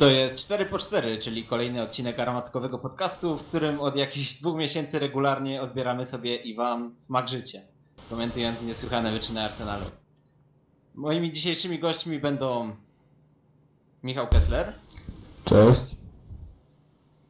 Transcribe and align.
To 0.00 0.10
jest 0.10 0.36
4 0.36 0.66
po 0.66 0.78
4 0.78 1.18
czyli 1.18 1.44
kolejny 1.44 1.82
odcinek 1.82 2.18
aromatkowego 2.18 2.78
podcastu, 2.78 3.36
w 3.36 3.46
którym 3.46 3.80
od 3.80 3.96
jakichś 3.96 4.34
dwóch 4.34 4.56
miesięcy 4.56 4.98
regularnie 4.98 5.62
odbieramy 5.62 6.06
sobie 6.06 6.36
i 6.36 6.54
wam 6.54 6.96
smak 6.96 7.28
życia, 7.28 7.60
komentując 8.10 8.62
niesłychane 8.62 9.12
wyczyny 9.12 9.42
Arsenalu. 9.42 9.84
Moimi 10.94 11.32
dzisiejszymi 11.32 11.78
gośćmi 11.78 12.18
będą 12.18 12.76
Michał 14.02 14.28
Kessler 14.28 14.72
Cześć. 15.44 15.96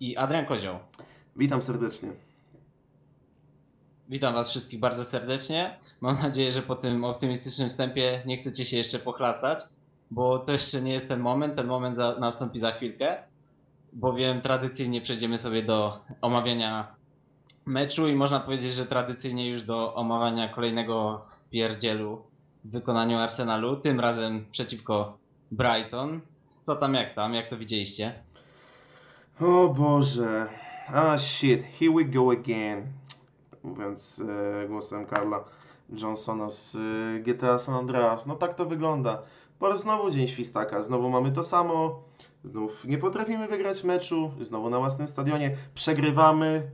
i 0.01 0.17
Adrian 0.17 0.47
Kozioł. 0.47 0.79
Witam 1.37 1.63
serdecznie. 1.63 2.09
Witam 4.09 4.35
was 4.35 4.51
wszystkich 4.51 4.81
bardzo 4.81 5.05
serdecznie. 5.05 5.79
Mam 6.01 6.19
nadzieję, 6.23 6.53
że 6.53 6.63
po 6.63 6.77
tym 6.77 7.05
optymistycznym 7.05 7.69
wstępie 7.69 8.23
nie 8.27 8.39
chcecie 8.43 8.65
się 8.65 8.77
jeszcze 8.77 8.99
pochlastać, 8.99 9.59
bo 10.11 10.39
to 10.39 10.53
jeszcze 10.53 10.83
nie 10.83 10.93
jest 10.93 11.09
ten 11.09 11.21
moment. 11.21 11.57
Ten 11.57 11.67
moment 11.67 11.97
za, 11.97 12.17
nastąpi 12.19 12.59
za 12.59 12.73
chwilkę, 12.73 13.23
bowiem 13.93 14.43
tradycyjnie 14.43 15.01
przejdziemy 15.01 15.39
sobie 15.39 15.63
do 15.63 16.01
omawiania 16.21 16.95
meczu 17.67 18.09
i 18.09 18.15
można 18.15 18.41
powiedzieć, 18.41 18.73
że 18.73 18.87
tradycyjnie 18.87 19.49
już 19.49 19.63
do 19.63 19.95
omawiania 19.95 20.49
kolejnego 20.49 21.23
pierdzielu 21.51 22.23
w 22.65 22.71
wykonaniu 22.71 23.19
Arsenalu, 23.19 23.77
tym 23.77 24.01
razem 24.01 24.45
przeciwko 24.53 25.19
Brighton. 25.51 26.21
Co 26.63 26.77
tam, 26.77 26.95
jak 26.95 27.15
tam, 27.15 27.35
jak 27.35 27.49
to 27.49 27.57
widzieliście? 27.57 28.15
O 29.41 29.69
Boże. 29.69 30.47
Ah 30.89 31.19
shit, 31.19 31.63
here 31.79 31.93
we 31.93 32.05
go 32.05 32.31
again. 32.31 32.87
Mówiąc 33.63 34.23
e, 34.63 34.69
głosem 34.69 35.07
Karla 35.07 35.45
Johnsona 36.03 36.51
z 36.51 36.77
e, 36.77 37.21
GTA 37.21 37.59
San 37.59 37.75
Andreas. 37.75 38.27
No 38.27 38.35
tak 38.35 38.55
to 38.55 38.67
wygląda. 38.67 39.23
Po 39.59 39.69
raz 39.69 39.81
znowu 39.81 40.11
dzień 40.11 40.29
świstaka. 40.29 40.83
Znowu 40.83 41.11
mamy 41.11 41.33
to 41.33 41.45
samo. 41.45 42.03
Znów 42.45 42.85
nie 42.85 42.99
potrafimy 42.99 43.49
wygrać 43.49 43.85
meczu. 43.85 44.31
Znowu 44.41 44.71
na 44.71 44.79
własnym 44.79 45.09
stadionie. 45.09 45.57
Przegrywamy 45.75 46.71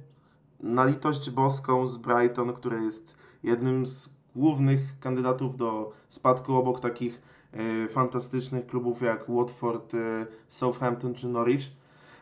na 0.60 0.84
litość 0.84 1.30
boską 1.30 1.86
z 1.86 1.96
Brighton, 1.96 2.52
które 2.52 2.78
jest 2.78 3.16
jednym 3.42 3.86
z 3.86 4.16
głównych 4.36 4.80
kandydatów 5.00 5.56
do 5.56 5.92
spadku 6.08 6.54
obok 6.54 6.80
takich 6.80 7.22
e, 7.52 7.88
fantastycznych 7.88 8.66
klubów 8.66 9.02
jak 9.02 9.24
Watford, 9.28 9.94
e, 9.94 10.26
Southampton 10.48 11.14
czy 11.14 11.28
Norwich. 11.28 11.70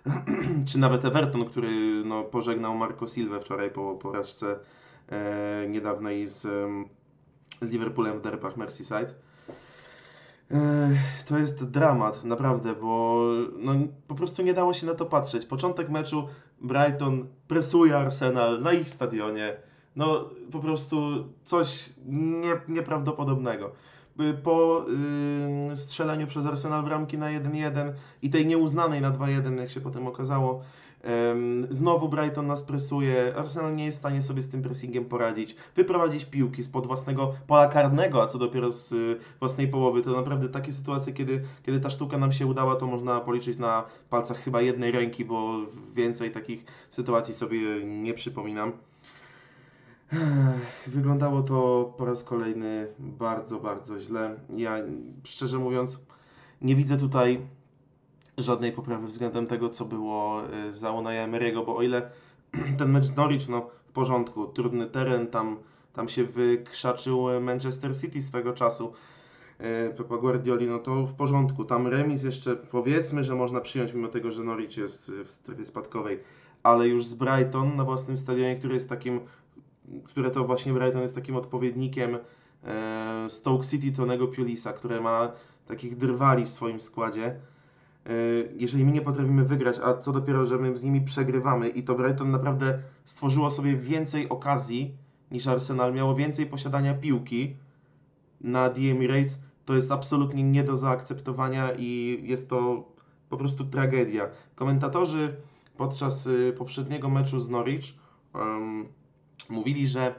czy 0.68 0.78
nawet 0.78 1.05
Everton, 1.05 1.44
który 1.44 2.02
no, 2.05 2.24
pożegnał 2.24 2.74
Marco 2.74 3.08
Silva 3.08 3.40
wczoraj 3.40 3.70
po 3.70 3.94
porażce 3.94 4.58
niedawnej 5.69 6.27
z, 6.27 6.41
z 7.62 7.70
Liverpoolem 7.70 8.19
w 8.19 8.22
derbach 8.22 8.56
Merseyside. 8.56 9.14
E, 10.50 10.91
to 11.27 11.38
jest 11.38 11.64
dramat, 11.64 12.24
naprawdę, 12.24 12.74
bo 12.74 13.24
no, 13.58 13.72
po 14.08 14.14
prostu 14.14 14.42
nie 14.42 14.55
dało 14.55 14.72
się 14.72 14.86
na 14.86 14.94
to 14.94 15.06
patrzeć. 15.06 15.46
Początek 15.46 15.91
meczu 15.91 16.28
Brighton 16.61 17.27
presuje 17.48 17.96
Arsenal 17.96 18.62
na 18.62 18.72
ich 18.72 18.88
stadionie. 18.88 19.56
No 19.96 20.30
po 20.52 20.58
prostu 20.58 21.24
coś 21.44 21.91
nie, 22.06 22.52
nieprawdopodobnego. 22.68 23.72
Y, 24.20 24.34
Po 24.34 24.86
y, 25.72 25.77
strzelaniu 25.77 26.27
przez 26.27 26.46
Arsenal 26.46 26.84
w 26.84 26.89
ramki 26.89 27.18
na 27.18 27.27
1-1 27.27 27.92
i 28.22 28.30
tej 28.30 28.46
nieuznanej 28.46 29.00
na 29.00 29.11
2-1, 29.11 29.58
jak 29.58 29.70
się 29.70 29.80
potem 29.80 30.06
okazało, 30.06 30.62
znowu 31.70 32.08
Brighton 32.08 32.47
nas 32.47 32.62
presuje. 32.62 33.34
Arsenal 33.36 33.77
nie 33.77 33.84
jest 33.84 33.98
w 33.98 34.00
stanie 34.00 34.22
sobie 34.22 34.42
z 34.42 34.48
tym 34.48 34.62
pressingiem 34.62 35.05
poradzić. 35.05 35.56
Wyprowadzić 35.77 36.24
piłki 36.24 36.62
spod 36.62 36.86
własnego 36.86 37.34
pola 37.46 37.69
karnego, 37.69 38.22
a 38.22 38.27
co 38.27 38.38
dopiero 38.38 38.72
z 38.72 38.92
y, 38.92 39.19
własnej 39.41 39.69
połowy. 39.69 40.02
To 40.02 40.11
naprawdę 40.11 40.48
takie 40.48 40.72
sytuacje, 40.72 41.12
kiedy, 41.12 41.42
kiedy 41.62 41.80
ta 41.80 41.91
sztuka 41.91 42.19
nam 42.19 42.33
się 42.33 42.46
udała, 42.46 42.77
to 42.77 42.86
można 42.86 43.20
policzyć 43.20 43.58
na 43.58 43.84
palcach 44.11 44.38
chyba 44.38 44.61
jednej 44.61 44.92
ręki, 44.92 45.24
bo 45.24 45.61
więcej 45.94 46.30
takich 46.30 46.64
sytuacji 46.91 47.34
sobie 47.34 47.84
nie 47.84 48.14
przypominam. 48.14 48.72
Wyglądało 50.86 51.42
to 51.42 51.92
po 51.98 52.05
raz 52.05 52.24
kolejny 52.24 52.86
bardzo, 52.98 53.61
bardzo 53.61 54.01
źle. 54.01 54.36
Ja 54.57 54.77
szczerze 55.24 55.58
mówiąc 55.58 56.01
nie 56.62 56.77
widzę 56.77 56.98
tutaj 56.98 57.40
żadnej 58.39 58.72
poprawy 58.72 59.06
względem 59.06 59.46
tego, 59.46 59.70
co 59.70 59.84
było 59.84 60.42
y, 60.68 60.72
za 60.72 60.90
Unai 60.90 61.17
Emery'ego, 61.17 61.67
bo 61.67 61.77
o 61.77 61.83
ile 61.83 62.11
ten 62.78 62.90
mecz 62.90 63.05
z 63.05 63.17
Norwich, 63.17 63.48
no 63.48 63.70
w 63.89 63.92
porządku, 63.92 64.46
trudny 64.46 64.86
teren, 64.86 65.27
tam, 65.27 65.56
tam 65.92 66.08
się 66.08 66.24
wykrzaczył 66.24 67.40
Manchester 67.40 67.96
City 68.00 68.22
swego 68.22 68.52
czasu, 68.52 68.92
y, 69.61 69.95
Pepa 69.96 70.17
Guardioli, 70.17 70.67
no 70.67 70.78
to 70.78 71.06
w 71.06 71.14
porządku. 71.14 71.64
Tam 71.64 71.86
remis 71.86 72.22
jeszcze 72.22 72.56
powiedzmy, 72.56 73.24
że 73.24 73.34
można 73.34 73.61
przyjąć, 73.61 73.92
mimo 73.92 74.08
tego, 74.08 74.33
że 74.33 74.45
Norwich 74.45 74.77
jest 74.77 75.12
w 75.24 75.30
strefie 75.30 75.66
spadkowej, 75.66 76.20
ale 76.62 76.89
już 76.89 77.06
z 77.06 77.14
Brighton 77.14 77.77
na 77.77 77.84
własnym 77.84 78.18
stadionie, 78.18 78.56
który 78.56 78.74
jest 78.74 78.89
takim 78.89 79.20
które 80.05 80.30
to 80.30 80.45
właśnie 80.45 80.72
Brighton 80.72 81.02
jest 81.02 81.14
takim 81.14 81.36
odpowiednikiem 81.36 82.18
Stoke 83.28 83.66
City 83.66 83.92
Tonego 83.92 84.28
Pulisa, 84.28 84.72
które 84.72 85.01
ma 85.01 85.33
takich 85.66 85.96
drwali 85.96 86.45
w 86.45 86.48
swoim 86.48 86.80
składzie. 86.80 87.36
E, 88.06 88.10
jeżeli 88.56 88.84
my 88.84 88.92
nie 88.92 89.02
potrafimy 89.02 89.44
wygrać, 89.44 89.76
a 89.84 89.94
co 89.94 90.12
dopiero, 90.12 90.46
że 90.46 90.58
my 90.58 90.76
z 90.76 90.84
nimi 90.84 91.00
przegrywamy 91.00 91.68
i 91.68 91.82
to 91.82 91.94
Brighton 91.94 92.30
naprawdę 92.30 92.78
stworzyło 93.04 93.50
sobie 93.50 93.76
więcej 93.76 94.28
okazji 94.28 94.94
niż 95.30 95.46
Arsenal, 95.46 95.94
miało 95.94 96.14
więcej 96.14 96.46
posiadania 96.46 96.94
piłki 96.94 97.56
na 98.40 98.70
The 98.70 98.80
Emirates, 98.80 99.38
to 99.64 99.74
jest 99.74 99.92
absolutnie 99.92 100.42
nie 100.42 100.64
do 100.64 100.76
zaakceptowania 100.76 101.72
i 101.78 102.20
jest 102.22 102.48
to 102.50 102.88
po 103.28 103.36
prostu 103.36 103.64
tragedia. 103.64 104.28
Komentatorzy 104.54 105.36
podczas 105.76 106.26
y, 106.26 106.54
poprzedniego 106.58 107.10
meczu 107.10 107.40
z 107.40 107.48
Norwich 107.48 107.84
em, 108.34 108.88
mówili, 109.50 109.88
że 109.88 110.14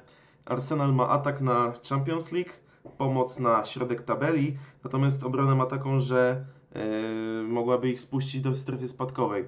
Arsenal 0.46 0.94
ma 0.94 1.10
atak 1.10 1.42
na 1.42 1.74
Champions 1.90 2.32
League, 2.32 2.52
pomoc 2.98 3.40
na 3.40 3.66
środek 3.66 4.02
tabeli, 4.02 4.58
natomiast 4.84 5.24
obronę 5.24 5.56
ma 5.56 5.66
taką, 5.66 6.00
że 6.00 6.46
mogłaby 7.48 7.90
ich 7.90 8.02
spuścić 8.02 8.42
do 8.42 8.56
strefy 8.56 8.88
spadkowej. 8.88 9.46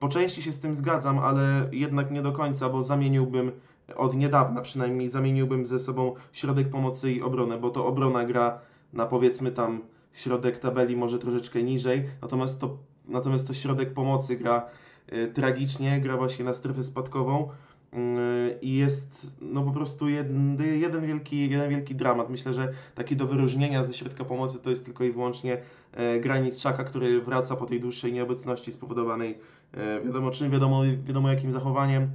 Po 0.00 0.08
części 0.08 0.42
się 0.42 0.52
z 0.52 0.60
tym 0.60 0.74
zgadzam, 0.74 1.18
ale 1.18 1.68
jednak 1.72 2.10
nie 2.10 2.22
do 2.22 2.32
końca, 2.32 2.68
bo 2.68 2.82
zamieniłbym 2.82 3.52
od 3.96 4.14
niedawna 4.14 4.60
przynajmniej 4.60 5.08
zamieniłbym 5.08 5.66
ze 5.66 5.78
sobą 5.78 6.14
środek 6.32 6.68
pomocy 6.68 7.12
i 7.12 7.22
obronę, 7.22 7.58
bo 7.58 7.70
to 7.70 7.86
obrona 7.86 8.24
gra 8.24 8.58
na 8.92 9.06
powiedzmy 9.06 9.50
tam 9.52 9.80
środek 10.12 10.58
tabeli 10.58 10.96
może 10.96 11.18
troszeczkę 11.18 11.62
niżej, 11.62 12.04
natomiast 12.22 12.60
to, 12.60 12.78
natomiast 13.08 13.46
to 13.46 13.54
środek 13.54 13.94
pomocy 13.94 14.36
gra 14.36 14.66
e, 15.08 15.26
tragicznie, 15.26 16.00
gra 16.00 16.16
właśnie 16.16 16.44
na 16.44 16.54
strefę 16.54 16.84
spadkową. 16.84 17.48
Yy, 17.94 18.58
i 18.62 18.74
jest 18.74 19.36
no 19.40 19.62
po 19.62 19.70
prostu 19.70 20.08
jeden, 20.08 20.58
jeden, 20.80 21.06
wielki, 21.06 21.50
jeden 21.50 21.70
wielki 21.70 21.94
dramat. 21.94 22.30
Myślę, 22.30 22.52
że 22.52 22.72
taki 22.94 23.16
do 23.16 23.26
wyróżnienia 23.26 23.84
ze 23.84 23.94
środka 23.94 24.24
pomocy 24.24 24.58
to 24.62 24.70
jest 24.70 24.84
tylko 24.84 25.04
i 25.04 25.12
wyłącznie 25.12 25.58
e, 25.92 26.20
granic 26.20 26.60
Szaka, 26.60 26.84
który 26.84 27.20
wraca 27.20 27.56
po 27.56 27.66
tej 27.66 27.80
dłuższej 27.80 28.12
nieobecności 28.12 28.72
spowodowanej 28.72 29.38
e, 29.74 30.00
wiadomo 30.00 30.30
czym, 30.30 30.50
wiadomo, 30.50 30.82
wiadomo 31.04 31.30
jakim 31.30 31.52
zachowaniem. 31.52 32.08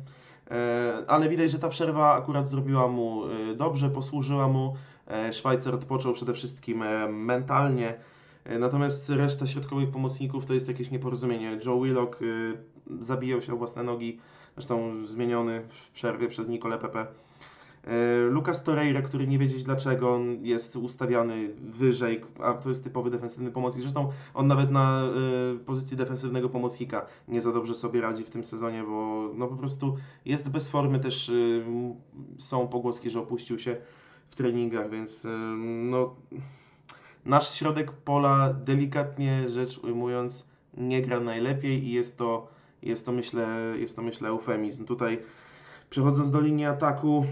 E, 0.52 1.04
ale 1.08 1.30
widać, 1.30 1.52
że 1.52 1.60
ta 1.60 1.70
przerwa 1.70 2.14
akurat 2.14 2.48
zrobiła 2.48 2.88
mu 2.88 3.22
dobrze, 3.58 3.90
posłużyła 3.90 4.48
mu. 4.48 4.76
Szwajcar 5.32 5.74
odpoczął 5.76 6.14
przede 6.14 6.34
wszystkim 6.34 6.84
mentalnie. 7.10 7.94
Natomiast 8.60 9.10
reszta 9.10 9.48
środkowych 9.48 9.92
pomocników 9.92 10.46
to 10.46 10.54
jest 10.54 10.68
jakieś 10.68 10.92
nieporozumienie. 10.92 11.60
Joe 11.66 11.82
Willock 11.82 12.20
zabijał 13.00 13.42
się 13.42 13.54
o 13.54 13.58
własne 13.58 13.84
nogi, 13.84 14.20
zresztą 14.56 15.06
zmieniony 15.06 15.62
w 15.70 15.92
przerwie 15.92 16.28
przez 16.28 16.50
Nicole 16.50 16.78
Pepe. 16.78 17.08
E, 17.84 18.18
Lucas 18.30 18.64
Torreira, 18.64 19.02
który 19.02 19.28
nie 19.28 19.40
wiedzieć 19.40 19.64
dlaczego 19.64 20.16
on 20.16 20.46
jest 20.46 20.76
ustawiany 20.76 21.50
wyżej, 21.60 22.22
a 22.44 22.54
to 22.54 22.70
jest 22.70 22.84
typowy 22.84 23.10
defensywny 23.10 23.52
pomocnik. 23.52 23.84
Zresztą 23.84 24.12
on 24.34 24.48
nawet 24.48 24.72
na 24.72 25.04
e, 25.04 25.58
pozycji 25.66 25.98
defensywnego 25.98 26.50
pomocnika 26.50 27.06
nie 27.28 27.42
za 27.42 27.52
dobrze 27.52 27.76
sobie 27.76 28.02
radzi 28.02 28.24
w 28.24 28.30
tym 28.30 28.46
sezonie, 28.46 28.84
bo 28.84 29.30
no 29.36 29.48
po 29.48 29.56
prostu 29.56 29.98
jest 30.26 30.50
bez 30.50 30.70
formy. 30.70 31.00
Też 31.00 31.30
e, 31.30 31.34
są 32.38 32.68
pogłoski, 32.68 33.10
że 33.10 33.20
opuścił 33.20 33.60
się 33.60 33.78
w 34.30 34.36
treningach, 34.36 34.90
więc 34.90 35.28
no 35.84 36.16
nasz 37.26 37.54
środek 37.54 37.92
pola 37.92 38.54
delikatnie 38.54 39.50
rzecz 39.50 39.78
ujmując 39.78 40.48
nie 40.78 41.02
gra 41.02 41.20
najlepiej 41.20 41.84
i 41.84 41.92
jest 41.92 42.18
to, 42.18 42.48
jest 42.84 43.06
to 43.06 43.12
myślę, 43.12 43.74
jest 43.78 43.96
to 43.96 44.02
myślę 44.02 44.30
eufemizm. 44.30 44.86
Tutaj 44.86 45.20
przechodząc 45.90 46.32
do 46.32 46.40
linii 46.40 46.66
ataku, 46.66 47.26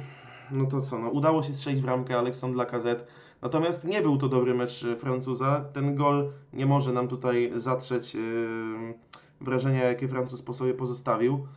no 0.52 0.66
to 0.66 0.82
co, 0.82 1.00
no 1.00 1.10
udało 1.10 1.44
się 1.44 1.54
strzelić 1.54 1.82
w 1.82 1.86
ramkę 1.86 2.18
Alexandre 2.18 2.58
Lacazette, 2.58 3.06
natomiast 3.42 3.84
nie 3.84 4.02
był 4.02 4.18
to 4.18 4.30
dobry 4.30 4.54
mecz 4.54 4.84
e, 4.84 4.96
Francuza. 4.96 5.66
Ten 5.74 5.96
gol 5.96 6.32
nie 6.54 6.66
może 6.66 6.94
nam 6.94 7.08
tutaj 7.08 7.52
zatrzeć 7.56 8.16
yy, 8.16 8.94
wrażenia, 9.42 9.84
jakie 9.84 10.08
Francuz 10.08 10.42
po 10.42 10.54
sobie 10.54 10.74
pozostawił. 10.74 11.48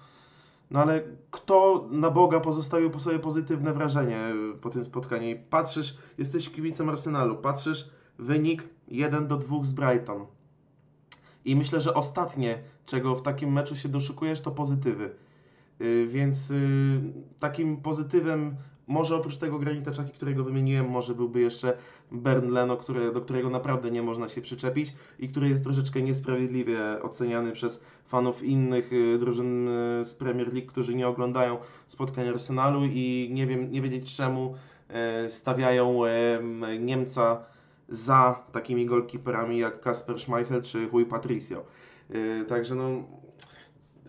No 0.71 0.81
ale 0.81 1.03
kto 1.31 1.89
na 1.91 2.11
Boga 2.11 2.41
pozostawił 2.41 2.91
po 2.91 3.01
sobie 3.01 3.19
pozytywne 3.19 3.73
wrażenie 3.73 4.17
e, 4.17 4.35
po 4.61 4.71
tym 4.71 4.85
spotkaniu? 4.85 5.37
Patrzysz, 5.51 5.97
jesteś 6.19 6.51
kibicem 6.51 6.89
Arsenalu, 6.89 7.37
patrzysz 7.37 7.91
wynik 8.19 8.65
1 8.89 9.27
do 9.27 9.37
2 9.37 9.65
z 9.65 9.73
Brighton. 9.73 10.27
I 11.45 11.57
myślę, 11.57 11.81
że 11.81 11.95
ostatnie, 11.95 12.59
czego 12.87 13.17
w 13.17 13.23
takim 13.23 13.53
meczu 13.53 13.77
się 13.77 13.89
doszukujesz, 13.89 14.41
to 14.41 14.51
pozytywy. 14.51 15.11
Y, 15.81 16.07
Więc 16.11 16.51
y, 16.51 17.01
takim 17.39 17.77
pozytywem, 17.77 18.57
może 18.87 19.17
oprócz 19.17 19.37
tego 19.37 19.59
Granita 19.59 19.91
Czaki, 19.91 20.13
którego 20.13 20.45
wymieniłem, 20.45 20.89
może 20.89 21.15
byłby 21.15 21.41
jeszcze 21.41 21.77
Bern 22.13 22.51
Leno, 22.53 22.79
do 23.15 23.21
którego 23.21 23.51
naprawdę 23.51 23.91
nie 23.91 24.03
można 24.03 24.29
się 24.29 24.41
przyczepić 24.41 24.93
i 25.19 25.29
który 25.29 25.49
jest 25.49 25.65
troszeczkę 25.65 26.03
niesprawiedliwie 26.03 27.03
oceniany 27.03 27.53
przez 27.53 27.85
fanów 28.07 28.43
innych 28.43 28.93
y, 28.93 29.19
drużyn 29.19 29.69
z 30.03 30.15
Premier 30.15 30.53
League, 30.55 30.69
którzy 30.69 30.95
nie 30.95 31.09
oglądają 31.09 31.59
spotkań 31.87 32.29
Arsenalu 32.29 32.85
i 32.85 33.31
nie 33.33 33.47
wiem, 33.47 33.73
nie 33.73 33.83
wiedzieć 33.83 34.15
czemu 34.15 34.55
e, 34.89 35.31
stawiają 35.31 36.05
em, 36.05 36.65
Niemca 36.87 37.45
za 37.91 38.45
takimi 38.53 38.87
golkiperami 38.87 39.59
jak 39.59 39.81
Kasper 39.81 40.21
Schmeichel 40.21 40.63
czy 40.63 40.89
Rui 40.89 41.07
Patricio. 41.07 41.65
Y, 42.15 42.45
Także 42.49 42.75
no, 42.75 42.89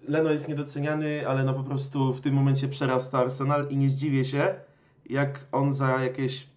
Leno 0.07 0.31
jest 0.31 0.47
niedoceniany, 0.47 1.27
ale 1.27 1.43
no 1.43 1.53
po 1.53 1.63
prostu 1.63 2.13
w 2.13 2.21
tym 2.21 2.33
momencie 2.33 2.67
przerasta 2.67 3.19
Arsenal 3.19 3.67
i 3.69 3.77
nie 3.77 3.89
zdziwię 3.89 4.25
się, 4.25 4.55
jak 5.05 5.39
on 5.51 5.73
za 5.73 6.03
jakieś 6.03 6.47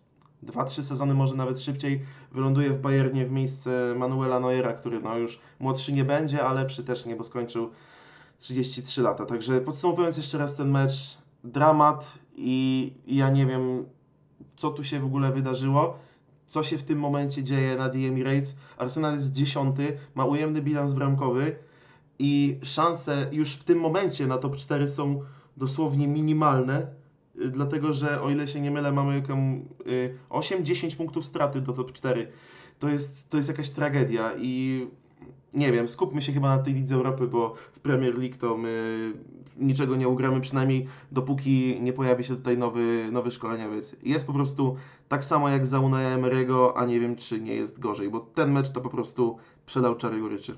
2-3 0.47 0.83
sezony, 0.83 1.15
może 1.15 1.35
nawet 1.35 1.61
szybciej, 1.61 2.05
wyląduje 2.33 2.71
w 2.71 2.81
Bayernie 2.81 3.27
w 3.27 3.31
miejsce 3.31 3.95
Manuela 3.97 4.41
Neuera, 4.41 4.73
który 4.73 5.01
no 5.01 5.19
już 5.19 5.41
młodszy 5.61 5.93
nie 5.93 6.05
będzie, 6.05 6.45
ale 6.45 6.61
lepszy 6.61 6.85
też 6.85 7.07
nie, 7.07 7.17
bo 7.17 7.25
skończył 7.25 7.71
33 8.39 9.03
lata. 9.03 9.27
Także 9.27 9.61
podsumowując 9.61 10.17
jeszcze 10.17 10.39
raz 10.39 10.57
ten 10.57 10.71
mecz, 10.71 11.19
dramat 11.45 12.19
i 12.37 12.93
ja 13.07 13.31
nie 13.31 13.47
wiem, 13.47 13.85
co 14.57 14.71
tu 14.71 14.85
się 14.85 15.01
w 15.01 15.05
ogóle 15.05 15.33
wydarzyło, 15.33 15.99
co 16.47 16.63
się 16.63 16.79
w 16.79 16.83
tym 16.83 16.99
momencie 16.99 17.43
dzieje 17.43 17.77
na 17.77 17.89
The 17.89 17.99
Emirates. 17.99 18.57
Arsenal 18.79 19.15
jest 19.15 19.33
dziesiąty, 19.33 19.97
ma 20.15 20.25
ujemny 20.25 20.63
bilans 20.63 20.93
bramkowy 20.93 21.57
i 22.19 22.59
szanse 22.63 23.29
już 23.33 23.53
w 23.53 23.65
tym 23.65 23.79
momencie 23.79 24.27
na 24.27 24.39
top 24.39 24.57
4 24.57 24.89
są 24.89 25.23
dosłownie 25.57 26.09
minimalne, 26.09 26.87
y, 27.41 27.49
dlatego 27.49 27.93
że 27.93 28.23
o 28.23 28.31
ile 28.31 28.49
się 28.49 28.61
nie 28.61 28.71
mylę, 28.71 28.93
mamy 28.93 29.15
jaką, 29.15 29.65
y, 29.87 30.19
8-10 30.31 30.97
punktów 30.97 31.25
straty 31.25 31.61
do 31.61 31.73
top 31.73 31.93
4. 31.93 32.29
To 32.79 32.89
jest, 32.89 33.31
to 33.31 33.37
jest 33.37 33.49
jakaś 33.49 33.71
tragedia 33.71 34.33
i 34.39 34.87
nie 35.55 35.73
wiem, 35.73 35.89
skupmy 35.89 36.23
się 36.23 36.33
chyba 36.33 36.57
na 36.57 36.63
tej 36.63 36.75
Lidze 36.75 36.95
Europy, 36.95 37.27
bo 37.27 37.55
w 37.73 37.81
Premier 37.81 38.19
League 38.19 38.37
to 38.41 38.57
my 38.57 39.13
niczego 39.57 39.97
nie 39.97 40.09
ugramy, 40.09 40.41
przynajmniej 40.41 40.87
dopóki 41.13 41.79
nie 41.81 41.93
pojawi 41.93 42.25
się 42.25 42.37
tutaj 42.37 42.59
nowy, 42.59 43.09
nowy 43.13 43.31
szkoleniowiec. 43.31 43.97
Jest 44.03 44.27
po 44.27 44.33
prostu 44.33 44.77
tak 45.09 45.25
samo 45.25 45.49
jak 45.49 45.67
za 45.67 45.81
Unai 45.81 46.05
Emery'ego, 46.05 46.73
a 46.77 46.85
nie 46.85 47.01
wiem 47.01 47.17
czy 47.17 47.41
nie 47.41 47.55
jest 47.55 47.81
gorzej, 47.81 48.11
bo 48.11 48.21
ten 48.21 48.53
mecz 48.53 48.71
to 48.71 48.81
po 48.81 48.91
prostu 48.91 49.37
przedał 49.67 49.97
czary 49.97 50.21
goryczy. 50.21 50.57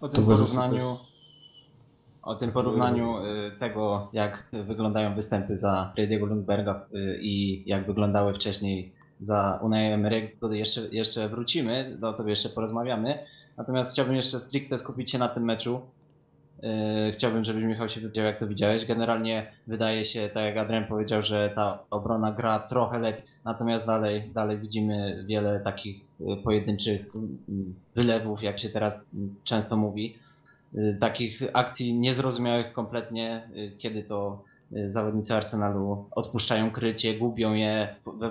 O 0.00 0.08
tym 0.08 0.24
porównaniu, 0.24 0.96
o 2.22 2.34
tym 2.34 2.52
porównaniu 2.52 3.14
tego, 3.58 4.08
jak 4.12 4.48
wyglądają 4.66 5.14
występy 5.14 5.56
za 5.56 5.92
Frediego 5.94 6.26
Lundberga 6.26 6.86
y, 6.94 7.18
i 7.22 7.62
jak 7.68 7.86
wyglądały 7.86 8.34
wcześniej 8.34 8.99
za 9.20 9.58
Unai 9.62 9.92
Emery'ego, 9.92 10.28
to 10.40 10.52
jeszcze, 10.52 10.80
jeszcze 10.92 11.28
wrócimy, 11.28 11.96
do 11.98 12.12
to 12.12 12.28
jeszcze 12.28 12.48
porozmawiamy. 12.48 13.18
Natomiast 13.56 13.92
chciałbym 13.92 14.16
jeszcze 14.16 14.40
stricte 14.40 14.78
skupić 14.78 15.10
się 15.10 15.18
na 15.18 15.28
tym 15.28 15.44
meczu. 15.44 15.80
Y, 17.08 17.12
Chciałbym, 17.12 17.44
żebyś 17.44 17.64
Michał 17.64 17.88
się 17.88 18.00
wypowiedział, 18.00 18.24
jak 18.24 18.38
to 18.38 18.46
widziałeś. 18.46 18.86
Generalnie 18.86 19.52
wydaje 19.66 20.04
się, 20.04 20.30
tak 20.34 20.44
jak 20.44 20.56
Adrian 20.56 20.84
powiedział, 20.84 21.22
że 21.22 21.52
ta 21.54 21.78
obrona 21.90 22.32
gra 22.32 22.58
trochę 22.58 22.98
lepiej, 22.98 23.22
natomiast 23.44 23.86
dalej, 23.86 24.30
dalej 24.34 24.58
widzimy 24.58 25.24
wiele 25.28 25.60
takich 25.60 26.04
y, 26.20 26.42
pojedynczych 26.44 27.00
mm, 27.14 27.74
wylewów, 27.94 28.42
jak 28.42 28.58
się 28.58 28.68
teraz 28.68 28.94
mm, 29.14 29.34
często 29.44 29.76
mówi. 29.76 30.18
Y, 30.74 30.96
Takich 31.00 31.42
akcji 31.52 31.94
niezrozumiałych 31.94 32.72
kompletnie, 32.72 33.48
kiedy 33.78 34.02
to 34.02 34.44
zawodnicy 34.86 35.34
Arsenalu 35.34 36.04
odpuszczają 36.10 36.70
krycie, 36.70 37.14
gubią 37.14 37.54
je 37.54 37.94
we, 38.06 38.30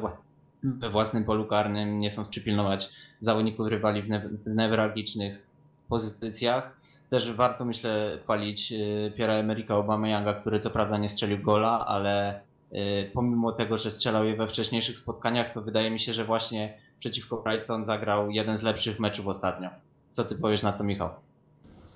we 0.64 0.90
własnym 0.90 1.26
polu 1.26 1.46
karnym, 1.46 2.00
nie 2.00 2.12
są 2.12 2.24
przypilnować 2.24 2.90
zawodników 3.20 3.68
rywali 3.68 4.02
w, 4.02 4.10
ne- 4.10 4.30
w 4.46 4.56
newralgicznych 4.56 5.48
pozycjach. 5.90 6.80
Też 7.10 7.34
warto, 7.34 7.66
myślę, 7.66 8.20
chwalić 8.24 8.72
y, 8.72 9.14
Piera 9.18 9.34
Emerika 9.34 9.74
Aubameyanga, 9.74 10.34
który 10.34 10.60
co 10.60 10.70
prawda 10.70 10.98
nie 10.98 11.10
strzelił 11.10 11.38
gola, 11.44 11.86
ale 11.88 12.42
y, 12.74 13.12
pomimo 13.14 13.52
tego, 13.52 13.78
że 13.78 13.92
strzelał 13.92 14.26
je 14.26 14.36
we 14.36 14.48
wcześniejszych 14.48 14.98
spotkaniach, 14.98 15.54
to 15.54 15.62
wydaje 15.62 15.92
mi 15.92 16.00
się, 16.00 16.14
że 16.14 16.26
właśnie 16.26 16.78
przeciwko 17.00 17.38
Brighton 17.38 17.86
zagrał 17.86 18.32
jeden 18.32 18.58
z 18.58 18.62
lepszych 18.62 19.00
meczów 19.00 19.28
ostatnio. 19.28 19.70
Co 20.12 20.24
ty 20.24 20.36
powiesz 20.36 20.64
na 20.64 20.72
to, 20.72 20.84
Michał? 20.84 21.10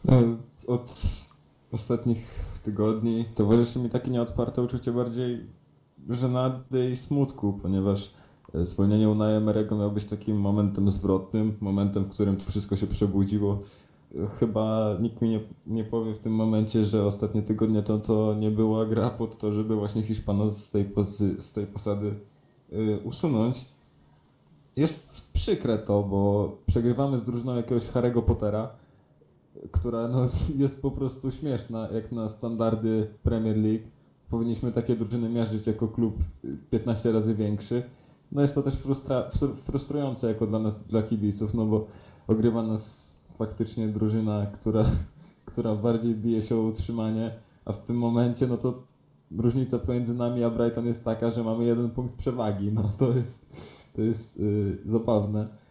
No, 0.06 0.13
Od 0.68 1.01
ostatnich 1.71 2.45
tygodni 2.63 3.25
towarzyszy 3.36 3.80
mi 3.80 3.89
takie 3.89 4.12
nieodparte 4.12 4.62
uczucie 4.62 4.92
bardziej 4.92 5.45
żenady 6.10 6.89
i 6.92 6.95
smutku, 6.95 7.60
ponieważ 7.62 8.12
zwolnienie 8.61 9.09
Unai 9.09 9.39
Emery'ego 9.39 9.77
miało 9.77 9.91
być 9.91 10.05
takim 10.05 10.38
momentem 10.38 10.91
zwrotnym, 10.91 11.57
momentem, 11.61 12.03
w 12.03 12.09
którym 12.09 12.38
to 12.38 12.51
wszystko 12.51 12.75
się 12.75 12.88
przebudziło. 12.88 13.59
E, 14.15 14.27
Chyba 14.27 14.97
nikt 15.01 15.21
mi 15.21 15.29
nie, 15.29 15.39
nie 15.67 15.83
powie 15.83 16.13
w 16.13 16.19
tym 16.19 16.33
momencie, 16.33 16.85
że 16.85 17.05
ostatnie 17.05 17.41
tygodnie 17.41 17.83
to, 17.83 18.00
to 18.00 18.35
nie 18.39 18.51
była 18.51 18.85
gra 18.85 19.09
pod 19.09 19.38
to, 19.38 19.53
żeby 19.53 19.75
właśnie 19.75 20.01
Hiszpana 20.03 20.50
z 20.50 20.71
tej, 20.71 20.85
pozy, 20.85 21.41
z 21.41 21.53
tej 21.53 21.67
posady 21.67 22.15
y, 22.73 23.00
usunąć. 23.03 23.65
Jest 24.75 25.31
przykre 25.33 25.77
to, 25.77 26.03
bo 26.03 26.51
przegrywamy 26.65 27.17
z 27.17 27.23
drużyną 27.23 27.55
jakiegoś 27.55 27.83
Harry'ego 27.83 28.21
Pottera, 28.21 28.69
która 29.71 30.07
no, 30.07 30.25
jest 30.63 30.81
po 30.81 30.91
prostu 30.91 31.31
śmieszna, 31.31 31.88
jak 31.94 32.11
na 32.11 32.29
standardy 32.29 33.07
Premier 33.23 33.57
League. 33.57 33.83
Powinniśmy 34.29 34.71
takie 34.71 34.95
drużyny 34.95 35.29
mierzyć 35.29 35.67
jako 35.67 35.88
klub 35.88 36.15
y, 36.45 36.57
15 36.69 37.11
razy 37.11 37.35
większy. 37.35 37.83
No 38.33 38.41
jest 38.41 38.56
to 38.56 38.62
też 38.62 38.74
frustra- 38.74 39.30
fr- 39.30 39.56
frustrujące 39.56 40.27
jako 40.27 40.47
dla 40.47 40.59
nas, 40.59 40.83
dla 40.83 41.03
kibiców, 41.03 41.53
no 41.53 41.65
bo 41.65 41.88
ogrywa 42.27 42.63
nas 42.63 43.13
faktycznie 43.38 43.88
drużyna, 43.88 44.45
która, 44.53 44.85
która 45.51 45.75
bardziej 45.75 46.15
bije 46.15 46.41
się 46.41 46.56
o 46.56 46.62
utrzymanie, 46.62 47.31
a 47.65 47.74
w 47.74 47.85
tym 47.85 47.97
momencie 47.97 48.47
no 48.47 48.57
to 48.57 48.83
różnica 49.38 49.80
pomiędzy 49.80 50.13
nami 50.13 50.44
a 50.44 50.50
Brighton 50.50 50.85
jest 50.85 51.03
taka, 51.03 51.31
że 51.31 51.44
mamy 51.44 51.65
jeden 51.65 51.89
punkt 51.89 52.15
przewagi. 52.15 52.71
No 52.71 52.91
to 52.97 53.07
jest, 53.12 53.45
to 53.95 54.01
jest 54.01 54.39
yy, 54.39 54.77
zabawne 54.86 55.63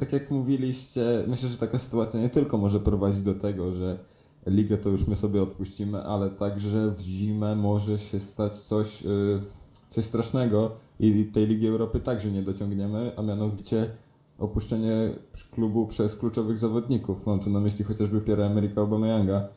tak 0.00 0.12
jak 0.12 0.30
mówiliście, 0.30 1.24
myślę, 1.26 1.48
że 1.48 1.58
taka 1.58 1.78
sytuacja 1.78 2.20
nie 2.20 2.30
tylko 2.30 2.58
może 2.58 2.80
prowadzić 2.80 3.22
do 3.22 3.34
tego, 3.34 3.72
że 3.72 3.98
ligę 4.46 4.78
to 4.78 4.88
już 4.88 5.06
my 5.06 5.16
sobie 5.16 5.42
odpuścimy, 5.42 6.02
ale 6.02 6.30
także 6.30 6.90
w 6.90 7.00
zimę 7.00 7.56
może 7.56 7.98
się 7.98 8.20
stać 8.20 8.52
coś, 8.52 9.04
y, 9.04 9.40
coś 9.88 10.04
strasznego 10.04 10.76
i 11.00 11.24
tej 11.24 11.46
Ligi 11.46 11.66
Europy 11.66 12.00
także 12.00 12.30
nie 12.30 12.42
dociągniemy, 12.42 13.12
a 13.16 13.22
mianowicie 13.22 13.90
opuszczenie 14.38 15.10
klubu 15.50 15.86
przez 15.86 16.16
kluczowych 16.16 16.58
zawodników. 16.58 17.26
Mam 17.26 17.40
tu 17.40 17.50
na 17.50 17.60
myśli 17.60 17.84
chociażby 17.84 18.20
Pierre 18.20 18.46
Emeryka 18.46 18.80
Aubameyanga. 18.80 19.48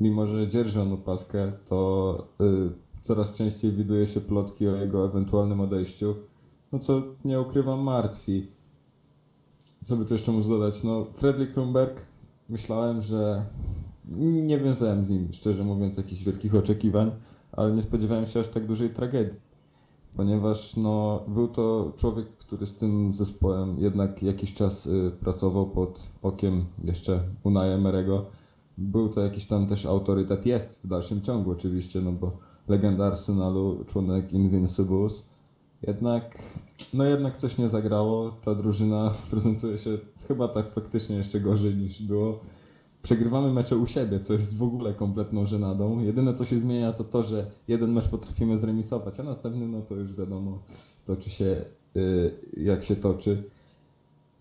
Mimo, 0.00 0.26
że 0.26 0.48
dzierży 0.48 0.82
on 0.82 0.92
opaskę, 0.92 1.52
to 1.66 2.28
y, 2.40 3.02
coraz 3.02 3.32
częściej 3.32 3.72
widuje 3.72 4.06
się 4.06 4.20
plotki 4.20 4.68
o 4.68 4.76
jego 4.76 5.06
ewentualnym 5.06 5.60
odejściu, 5.60 6.14
no 6.72 6.78
co 6.78 7.02
nie 7.24 7.40
ukrywam 7.40 7.80
martwi. 7.80 8.46
Co 9.84 9.96
by 9.96 10.04
tu 10.04 10.14
jeszcze 10.14 10.32
móc 10.32 10.48
dodać? 10.48 10.84
No, 10.84 11.06
Fredrik 11.14 11.52
Klumberg, 11.52 12.06
myślałem, 12.48 13.02
że 13.02 13.46
nie 14.20 14.58
wiązałem 14.58 15.04
z 15.04 15.08
nim, 15.08 15.28
szczerze 15.32 15.64
mówiąc, 15.64 15.96
jakichś 15.96 16.24
wielkich 16.24 16.54
oczekiwań, 16.54 17.10
ale 17.52 17.72
nie 17.72 17.82
spodziewałem 17.82 18.26
się 18.26 18.40
aż 18.40 18.48
tak 18.48 18.66
dużej 18.66 18.90
tragedii. 18.90 19.47
Ponieważ 20.18 20.76
no, 20.76 21.24
był 21.28 21.48
to 21.48 21.92
człowiek, 21.96 22.26
który 22.38 22.66
z 22.66 22.76
tym 22.76 23.12
zespołem 23.12 23.76
jednak 23.78 24.22
jakiś 24.22 24.54
czas 24.54 24.86
y, 24.86 25.12
pracował 25.20 25.66
pod 25.66 26.08
okiem 26.22 26.64
jeszcze 26.84 27.20
Unai 27.42 27.68
Emery'ego. 27.68 28.22
Był 28.78 29.08
to 29.08 29.20
jakiś 29.20 29.46
tam 29.46 29.66
też 29.66 29.86
autorytet, 29.86 30.46
jest 30.46 30.80
w 30.84 30.88
dalszym 30.88 31.22
ciągu 31.22 31.50
oczywiście, 31.50 32.00
no 32.00 32.12
bo 32.12 32.32
legenda 32.68 33.06
Arsenalu, 33.06 33.84
członek 33.84 34.32
Invincibles. 34.32 35.26
Jednak 35.86 36.38
no 36.94 37.04
jednak 37.04 37.36
coś 37.36 37.58
nie 37.58 37.68
zagrało. 37.68 38.30
Ta 38.44 38.54
drużyna 38.54 39.12
prezentuje 39.30 39.78
się 39.78 39.98
chyba 40.28 40.48
tak 40.48 40.72
faktycznie 40.72 41.16
jeszcze 41.16 41.40
gorzej 41.40 41.74
niż 41.74 42.02
było. 42.02 42.40
Przegrywamy 43.02 43.52
mecze 43.52 43.76
u 43.76 43.86
siebie, 43.86 44.20
co 44.20 44.32
jest 44.32 44.56
w 44.56 44.62
ogóle 44.62 44.94
kompletną 44.94 45.46
żenadą. 45.46 46.00
Jedyne 46.00 46.34
co 46.34 46.44
się 46.44 46.58
zmienia 46.58 46.92
to 46.92 47.04
to, 47.04 47.22
że 47.22 47.50
jeden 47.68 47.92
mecz 47.92 48.08
potrafimy 48.08 48.58
zremisować, 48.58 49.20
a 49.20 49.22
następny 49.22 49.68
no 49.68 49.82
to 49.82 49.94
już 49.94 50.14
wiadomo 50.14 50.62
toczy 51.04 51.30
się 51.30 51.64
y, 51.96 52.30
jak 52.56 52.84
się 52.84 52.96
toczy. 52.96 53.42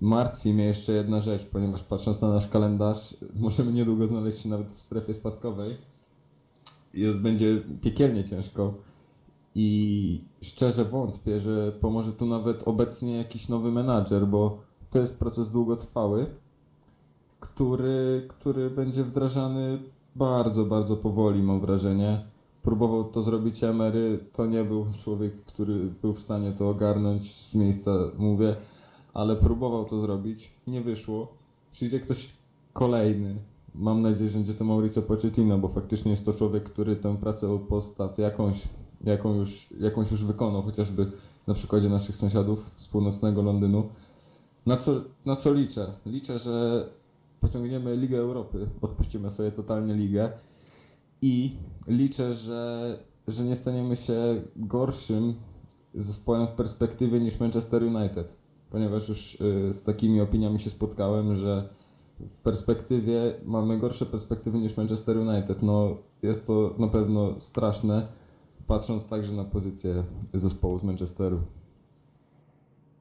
Martwi 0.01 0.53
mnie 0.53 0.65
jeszcze 0.65 0.93
jedna 0.93 1.21
rzecz, 1.21 1.45
ponieważ 1.45 1.83
patrząc 1.83 2.21
na 2.21 2.29
nasz 2.29 2.47
kalendarz, 2.47 3.17
możemy 3.35 3.73
niedługo 3.73 4.07
znaleźć 4.07 4.41
się 4.41 4.49
nawet 4.49 4.71
w 4.71 4.79
strefie 4.79 5.13
spadkowej. 5.13 5.77
Jest, 6.93 7.19
będzie 7.19 7.61
piekielnie 7.81 8.23
ciężko. 8.23 8.73
I 9.55 10.21
szczerze 10.41 10.85
wątpię, 10.85 11.39
że 11.39 11.71
pomoże 11.71 12.11
tu 12.11 12.25
nawet 12.25 12.67
obecnie 12.67 13.17
jakiś 13.17 13.49
nowy 13.49 13.71
menadżer, 13.71 14.27
bo 14.27 14.61
to 14.89 14.99
jest 14.99 15.19
proces 15.19 15.51
długotrwały, 15.51 16.25
który, 17.57 18.27
który 18.27 18.69
będzie 18.69 19.03
wdrażany 19.03 19.79
bardzo, 20.15 20.65
bardzo 20.65 20.97
powoli, 20.97 21.43
mam 21.43 21.61
wrażenie. 21.61 22.25
Próbował 22.63 23.03
to 23.03 23.21
zrobić 23.21 23.63
Emery, 23.63 24.19
to 24.33 24.45
nie 24.45 24.63
był 24.63 24.85
człowiek, 25.03 25.43
który 25.45 25.79
był 26.01 26.13
w 26.13 26.19
stanie 26.19 26.51
to 26.51 26.69
ogarnąć 26.69 27.35
z 27.35 27.55
miejsca, 27.55 27.91
mówię, 28.17 28.55
ale 29.13 29.35
próbował 29.35 29.85
to 29.85 29.99
zrobić, 29.99 30.51
nie 30.67 30.81
wyszło. 30.81 31.27
Przyjdzie 31.71 31.99
ktoś 31.99 32.33
kolejny, 32.73 33.35
mam 33.75 34.01
nadzieję, 34.01 34.29
że 34.29 34.37
będzie 34.37 34.53
to 34.53 34.65
Mauricio 34.65 35.01
Pochettino, 35.01 35.57
bo 35.57 35.67
faktycznie 35.67 36.11
jest 36.11 36.25
to 36.25 36.33
człowiek, 36.33 36.63
który 36.63 36.95
tę 36.95 37.17
pracę 37.17 37.53
od 37.53 37.61
podstaw 37.61 38.17
jakąś, 38.17 38.67
jaką 39.03 39.35
już, 39.35 39.67
jakąś 39.79 40.11
już 40.11 40.23
wykonał, 40.23 40.61
chociażby 40.61 41.11
na 41.47 41.53
przykładzie 41.53 41.89
naszych 41.89 42.15
sąsiadów 42.15 42.71
z 42.77 42.87
północnego 42.87 43.41
Londynu. 43.41 43.89
Na 44.65 44.77
co, 44.77 45.01
na 45.25 45.35
co 45.35 45.53
liczę? 45.53 45.93
Liczę, 46.05 46.39
że 46.39 46.87
pociągniemy 47.39 47.97
Ligę 47.97 48.17
Europy, 48.17 48.67
odpuścimy 48.81 49.29
sobie 49.29 49.51
totalnie 49.51 49.93
ligę 49.93 50.31
i 51.21 51.55
liczę, 51.87 52.33
że, 52.33 52.97
że 53.27 53.43
nie 53.43 53.55
staniemy 53.55 53.95
się 53.95 54.41
gorszym 54.55 55.35
zespołem 55.95 56.47
w 56.47 56.51
perspektywie 56.51 57.19
niż 57.19 57.39
Manchester 57.39 57.83
United, 57.83 58.35
ponieważ 58.69 59.09
już 59.09 59.41
y, 59.41 59.73
z 59.73 59.83
takimi 59.83 60.21
opiniami 60.21 60.59
się 60.59 60.69
spotkałem, 60.69 61.35
że 61.35 61.69
w 62.19 62.39
perspektywie 62.39 63.33
mamy 63.45 63.79
gorsze 63.79 64.05
perspektywy 64.05 64.57
niż 64.57 64.77
Manchester 64.77 65.17
United. 65.17 65.61
No 65.61 65.97
jest 66.23 66.47
to 66.47 66.75
na 66.79 66.87
pewno 66.87 67.39
straszne, 67.39 68.07
patrząc 68.67 69.07
także 69.07 69.33
na 69.33 69.43
pozycję 69.43 70.03
zespołu 70.33 70.79
z 70.79 70.83
Manchesteru. 70.83 71.41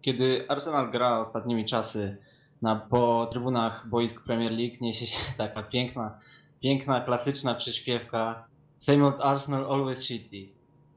Kiedy 0.02 0.48
Arsenal 0.48 0.90
gra 0.90 1.20
ostatnimi 1.20 1.64
czasy 1.64 2.16
na, 2.62 2.76
po 2.76 3.28
trybunach 3.30 3.88
boisk 3.88 4.24
Premier 4.24 4.52
League, 4.52 4.76
niesie 4.80 5.06
się 5.06 5.18
taka 5.38 5.62
piękna, 5.62 6.18
piękna, 6.60 7.00
klasyczna 7.00 7.54
przyśpiewka 7.54 8.44
Same 8.78 9.04
old 9.06 9.20
Arsenal, 9.20 9.64
always 9.72 10.04
shitty. 10.04 10.48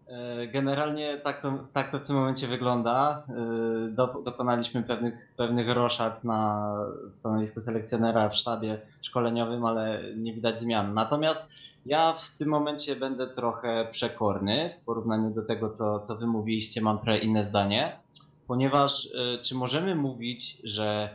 E, 0.08 0.48
Generalnie 0.48 1.18
tak 1.18 1.42
to, 1.42 1.60
tak 1.74 1.92
to 1.92 2.00
w 2.00 2.08
tym 2.08 2.16
momencie 2.16 2.48
wygląda. 2.48 3.24
E, 3.30 3.90
Do, 3.90 4.08
dokonaliśmy 4.26 4.84
pewnych, 4.84 5.34
pewnych 5.38 5.70
roszad 5.70 6.24
na 6.24 6.72
stanowisku 7.12 7.62
selekcjonera 7.62 8.30
w 8.30 8.36
sztabie 8.36 8.82
szkoleniowym, 9.02 9.66
ale 9.66 10.04
nie 10.16 10.34
widać 10.34 10.60
zmian. 10.60 10.94
Natomiast 10.94 11.40
ja 11.86 12.14
w 12.14 12.38
tym 12.38 12.50
momencie 12.50 12.96
będę 12.96 13.28
trochę 13.28 13.88
przekorny 13.92 14.74
w 14.82 14.86
porównaniu 14.86 15.30
do 15.30 15.42
tego, 15.42 15.70
co, 15.70 16.00
co 16.00 16.16
wy 16.16 16.28
mówiliście. 16.28 16.82
Mam 16.82 17.00
trochę 17.00 17.18
inne 17.18 17.46
zdanie, 17.46 18.00
ponieważ 18.48 19.06
e, 19.06 19.38
czy 19.44 19.56
możemy 19.56 19.96
mówić, 19.96 20.58
że 20.64 21.10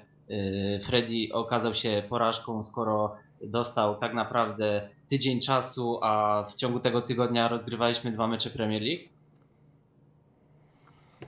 Freddy 0.87 1.29
okazał 1.33 1.75
się 1.75 2.03
porażką, 2.09 2.63
skoro 2.63 3.17
dostał 3.43 3.97
tak 3.97 4.15
naprawdę 4.15 4.89
tydzień 5.09 5.41
czasu, 5.41 5.99
a 6.03 6.45
w 6.51 6.55
ciągu 6.55 6.81
tego 6.81 7.03
tygodnia 7.03 7.49
rozgrywaliśmy 7.49 8.13
dwa 8.13 8.27
mecze 8.27 8.51
Premier 8.51 8.83
League? 8.83 9.05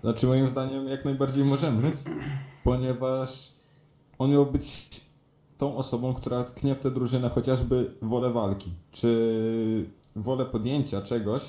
Znaczy 0.01 0.27
moim 0.27 0.49
zdaniem 0.49 0.89
jak 0.89 1.05
najbardziej 1.05 1.45
możemy, 1.45 1.93
ponieważ 2.65 3.53
on 4.19 4.31
miał 4.31 4.47
być 4.47 5.01
tą 5.59 5.77
osobą, 5.77 6.15
która 6.15 6.45
tknie 6.45 6.75
w 6.75 6.79
tę 6.79 6.91
drużynę 6.91 7.29
chociażby 7.29 7.95
wolę 8.03 8.31
walki, 8.31 8.71
czy 8.93 9.91
wolę 10.17 10.45
podjęcia 10.45 11.03
czegoś, 11.03 11.43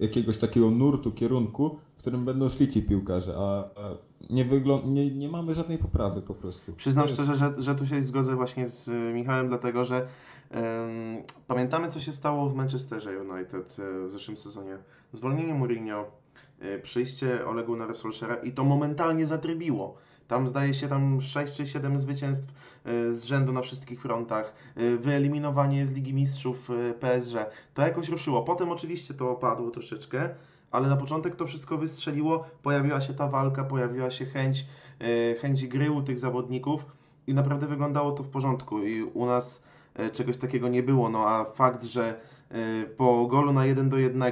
jakiegoś 0.00 0.36
takiego 0.38 0.70
nurtu, 0.70 1.12
kierunku, 1.12 1.78
w 1.96 1.98
którym 1.98 2.24
będą 2.24 2.48
szli 2.48 2.68
ci 2.68 2.82
piłkarze, 2.82 3.34
a, 3.36 3.58
a 3.80 3.94
nie, 4.30 4.44
wyglą- 4.44 4.86
nie, 4.86 5.10
nie 5.10 5.28
mamy 5.28 5.54
żadnej 5.54 5.78
poprawy 5.78 6.22
po 6.22 6.34
prostu. 6.34 6.72
Przyznam 6.72 7.04
jest- 7.04 7.14
szczerze, 7.14 7.34
że, 7.34 7.54
że 7.58 7.74
tu 7.74 7.86
się 7.86 8.02
zgodzę 8.02 8.34
właśnie 8.36 8.66
z 8.66 8.88
y, 8.88 8.92
Michałem, 9.14 9.48
dlatego 9.48 9.84
że 9.84 10.06
em, 10.50 11.22
pamiętamy, 11.46 11.88
co 11.88 12.00
się 12.00 12.12
stało 12.12 12.48
w 12.50 12.54
Manchesterze 12.54 13.10
United 13.22 13.78
y, 13.78 14.06
w 14.08 14.10
zeszłym 14.10 14.36
sezonie. 14.36 14.78
Zwolnienie 15.12 15.54
Mourinho, 15.54 16.04
y, 16.62 16.80
przyjście 16.82 17.46
Ole 17.46 17.64
Gunnara 17.64 17.94
Solskjaera 17.94 18.36
i 18.36 18.52
to 18.52 18.64
momentalnie 18.64 19.26
zatrybiło. 19.26 19.94
Tam 20.32 20.48
zdaje 20.48 20.74
się 20.74 20.88
tam 20.88 21.20
6 21.20 21.54
czy 21.54 21.66
7 21.66 21.98
zwycięstw 21.98 22.48
y, 22.86 23.12
z 23.12 23.24
rzędu 23.24 23.52
na 23.52 23.62
wszystkich 23.62 24.00
frontach, 24.00 24.54
y, 24.76 24.98
wyeliminowanie 24.98 25.86
z 25.86 25.92
Ligi 25.92 26.14
Mistrzów 26.14 26.70
y, 26.70 26.94
PSG. 27.00 27.36
To 27.74 27.82
jakoś 27.82 28.08
ruszyło. 28.08 28.42
Potem 28.42 28.70
oczywiście 28.70 29.14
to 29.14 29.30
opadło 29.30 29.70
troszeczkę, 29.70 30.28
ale 30.70 30.88
na 30.88 30.96
początek 30.96 31.36
to 31.36 31.46
wszystko 31.46 31.78
wystrzeliło, 31.78 32.44
pojawiła 32.62 33.00
się 33.00 33.14
ta 33.14 33.28
walka, 33.28 33.64
pojawiła 33.64 34.10
się 34.10 34.24
chęć, 34.24 34.66
e, 35.00 35.34
chęć 35.34 35.66
gry 35.66 35.90
u 35.90 36.02
tych 36.02 36.18
zawodników 36.18 36.86
i 37.26 37.34
naprawdę 37.34 37.66
wyglądało 37.66 38.12
to 38.12 38.22
w 38.22 38.30
porządku 38.30 38.82
i 38.82 39.02
u 39.02 39.26
nas 39.26 39.64
e, 39.94 40.10
czegoś 40.10 40.36
takiego 40.36 40.68
nie 40.68 40.82
było, 40.82 41.08
no 41.08 41.28
a 41.28 41.44
fakt, 41.44 41.84
że 41.84 42.20
e, 42.50 42.86
po 42.86 43.26
golu 43.26 43.52
na 43.52 43.66
1 43.66 43.88
do 43.88 43.98
1 43.98 44.22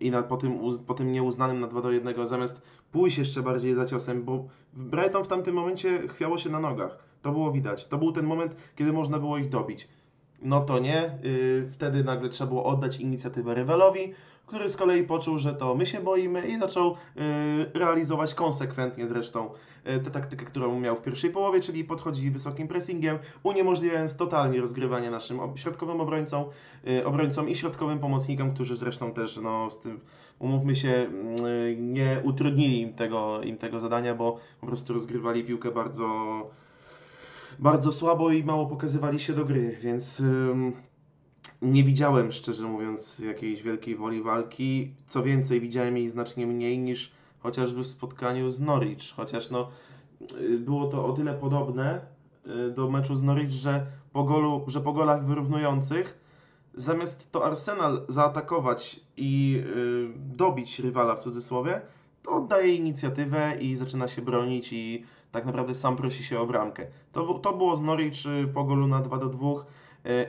i 0.00 0.10
na, 0.10 0.22
po, 0.22 0.36
tym, 0.36 0.58
po 0.86 0.94
tym 0.94 1.12
nieuznanym 1.12 1.60
na 1.60 1.66
2 1.66 1.82
do 1.82 1.90
1 1.90 2.26
zamiast 2.26 2.62
pójść 2.92 3.18
jeszcze 3.18 3.42
bardziej 3.42 3.74
za 3.74 3.86
ciosem, 3.86 4.24
bo 4.24 4.48
Brighton 4.72 5.24
w 5.24 5.28
tamtym 5.28 5.54
momencie 5.54 6.08
chwiało 6.08 6.38
się 6.38 6.50
na 6.50 6.60
nogach, 6.60 6.98
to 7.22 7.32
było 7.32 7.52
widać, 7.52 7.88
to 7.88 7.98
był 7.98 8.12
ten 8.12 8.26
moment, 8.26 8.56
kiedy 8.76 8.92
można 8.92 9.18
było 9.18 9.38
ich 9.38 9.48
dobić. 9.48 9.88
No 10.42 10.60
to 10.60 10.78
nie, 10.78 11.18
y, 11.24 11.68
wtedy 11.72 12.04
nagle 12.04 12.28
trzeba 12.28 12.48
było 12.48 12.64
oddać 12.64 13.00
inicjatywę 13.00 13.54
rywalowi, 13.54 14.14
który 14.50 14.68
z 14.68 14.76
kolei 14.76 15.02
poczuł, 15.02 15.38
że 15.38 15.54
to 15.54 15.74
my 15.74 15.86
się 15.86 16.00
boimy 16.00 16.48
i 16.48 16.58
zaczął 16.58 16.90
y, 16.90 16.94
realizować 17.74 18.34
konsekwentnie 18.34 19.08
zresztą 19.08 19.50
y, 19.88 20.00
tę 20.00 20.10
taktykę, 20.10 20.44
którą 20.44 20.80
miał 20.80 20.96
w 20.96 21.02
pierwszej 21.02 21.30
połowie, 21.30 21.60
czyli 21.60 21.84
podchodzi 21.84 22.30
wysokim 22.30 22.68
pressingiem, 22.68 23.18
uniemożliwiając 23.42 24.16
totalnie 24.16 24.60
rozgrywanie 24.60 25.10
naszym 25.10 25.38
środkowym 25.56 26.00
obrońcom, 26.00 26.44
y, 26.88 27.06
obrońcom 27.06 27.48
i 27.48 27.54
środkowym 27.54 27.98
pomocnikom, 27.98 28.54
którzy 28.54 28.76
zresztą 28.76 29.12
też, 29.12 29.36
no 29.36 29.70
z 29.70 29.80
tym, 29.80 30.00
umówmy 30.38 30.76
się, 30.76 30.88
mm, 30.88 31.92
nie 31.92 32.20
utrudnili 32.24 32.80
im 32.80 32.94
tego, 32.94 33.42
im 33.42 33.58
tego 33.58 33.80
zadania, 33.80 34.14
bo 34.14 34.38
po 34.60 34.66
prostu 34.66 34.94
rozgrywali 34.94 35.44
piłkę 35.44 35.70
bardzo 35.70 36.06
bardzo 37.58 37.92
słabo 37.92 38.30
i 38.30 38.44
mało 38.44 38.66
pokazywali 38.66 39.20
się 39.20 39.32
do 39.32 39.44
gry, 39.44 39.76
więc 39.82 40.22
nie 41.62 41.84
widziałem, 41.84 42.32
szczerze 42.32 42.64
mówiąc, 42.64 43.18
jakiejś 43.18 43.62
wielkiej 43.62 43.96
woli 43.96 44.22
walki. 44.22 44.94
Co 45.06 45.22
więcej, 45.22 45.60
widziałem 45.60 45.96
jej 45.96 46.08
znacznie 46.08 46.46
mniej 46.46 46.78
niż 46.78 47.12
chociażby 47.38 47.82
w 47.82 47.86
spotkaniu 47.86 48.50
z 48.50 48.60
Norwich, 48.60 49.14
chociaż 49.16 49.50
no, 49.50 49.68
y, 50.40 50.58
było 50.58 50.86
to 50.86 51.06
o 51.06 51.12
tyle 51.12 51.34
podobne 51.34 52.00
y, 52.46 52.70
do 52.70 52.90
meczu 52.90 53.16
z 53.16 53.22
Norwich, 53.22 53.50
że 53.50 53.86
po, 54.12 54.24
golu, 54.24 54.64
że 54.66 54.80
po 54.80 54.92
golach 54.92 55.26
wyrównujących 55.26 56.18
zamiast 56.74 57.32
to 57.32 57.44
Arsenal 57.44 58.02
zaatakować 58.08 59.00
i 59.16 59.62
y, 59.66 60.08
dobić 60.16 60.78
rywala 60.78 61.16
w 61.16 61.22
cudzysłowie, 61.22 61.80
to 62.22 62.30
oddaje 62.30 62.74
inicjatywę 62.74 63.56
i 63.60 63.76
zaczyna 63.76 64.08
się 64.08 64.22
bronić 64.22 64.72
i 64.72 65.04
tak 65.32 65.46
naprawdę 65.46 65.74
sam 65.74 65.96
prosi 65.96 66.24
się 66.24 66.40
o 66.40 66.46
bramkę. 66.46 66.86
To, 67.12 67.34
to 67.34 67.52
było 67.52 67.76
z 67.76 67.80
Norwich 67.80 68.26
y, 68.26 68.48
po 68.48 68.64
golu 68.64 68.86
na 68.86 69.00
2 69.00 69.18
do 69.18 69.28
2 69.28 69.48
y, 69.48 69.64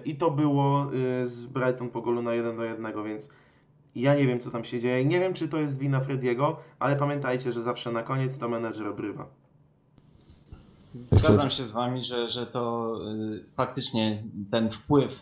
i 0.06 0.16
to 0.16 0.32
było 0.32 0.94
y, 0.94 1.26
z 1.26 1.46
Brighton 1.46 1.90
po 1.90 2.02
golu 2.02 2.22
na 2.22 2.34
1 2.34 2.58
do 2.58 2.64
1, 2.64 3.04
więc 3.06 3.30
ja 3.96 4.16
nie 4.16 4.28
wiem 4.28 4.40
co 4.40 4.52
tam 4.52 4.64
się 4.64 4.80
dzieje. 4.80 5.06
Nie 5.06 5.20
wiem 5.20 5.34
czy 5.34 5.48
to 5.48 5.58
jest 5.58 5.78
wina 5.78 6.00
Frediego, 6.00 6.60
ale 6.80 6.96
pamiętajcie, 6.96 7.52
że 7.52 7.62
zawsze 7.62 7.92
na 7.92 8.04
koniec 8.04 8.38
to 8.38 8.50
menedżer 8.50 8.88
obrywa. 8.88 9.30
Zgadzam 10.94 11.50
się 11.50 11.64
z 11.64 11.72
wami, 11.72 12.04
że, 12.04 12.30
że 12.30 12.48
to 12.48 12.96
y, 13.12 13.44
faktycznie 13.56 14.24
ten 14.52 14.72
wpływ 14.72 15.20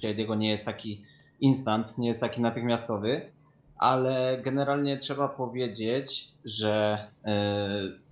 Frediego 0.00 0.34
nie 0.34 0.50
jest 0.50 0.64
taki 0.64 1.04
instant, 1.40 1.98
nie 1.98 2.08
jest 2.08 2.20
taki 2.20 2.40
natychmiastowy, 2.40 3.32
ale 3.76 4.40
generalnie 4.44 4.98
trzeba 4.98 5.28
powiedzieć, 5.28 6.28
że 6.44 6.98
y, 7.26 8.09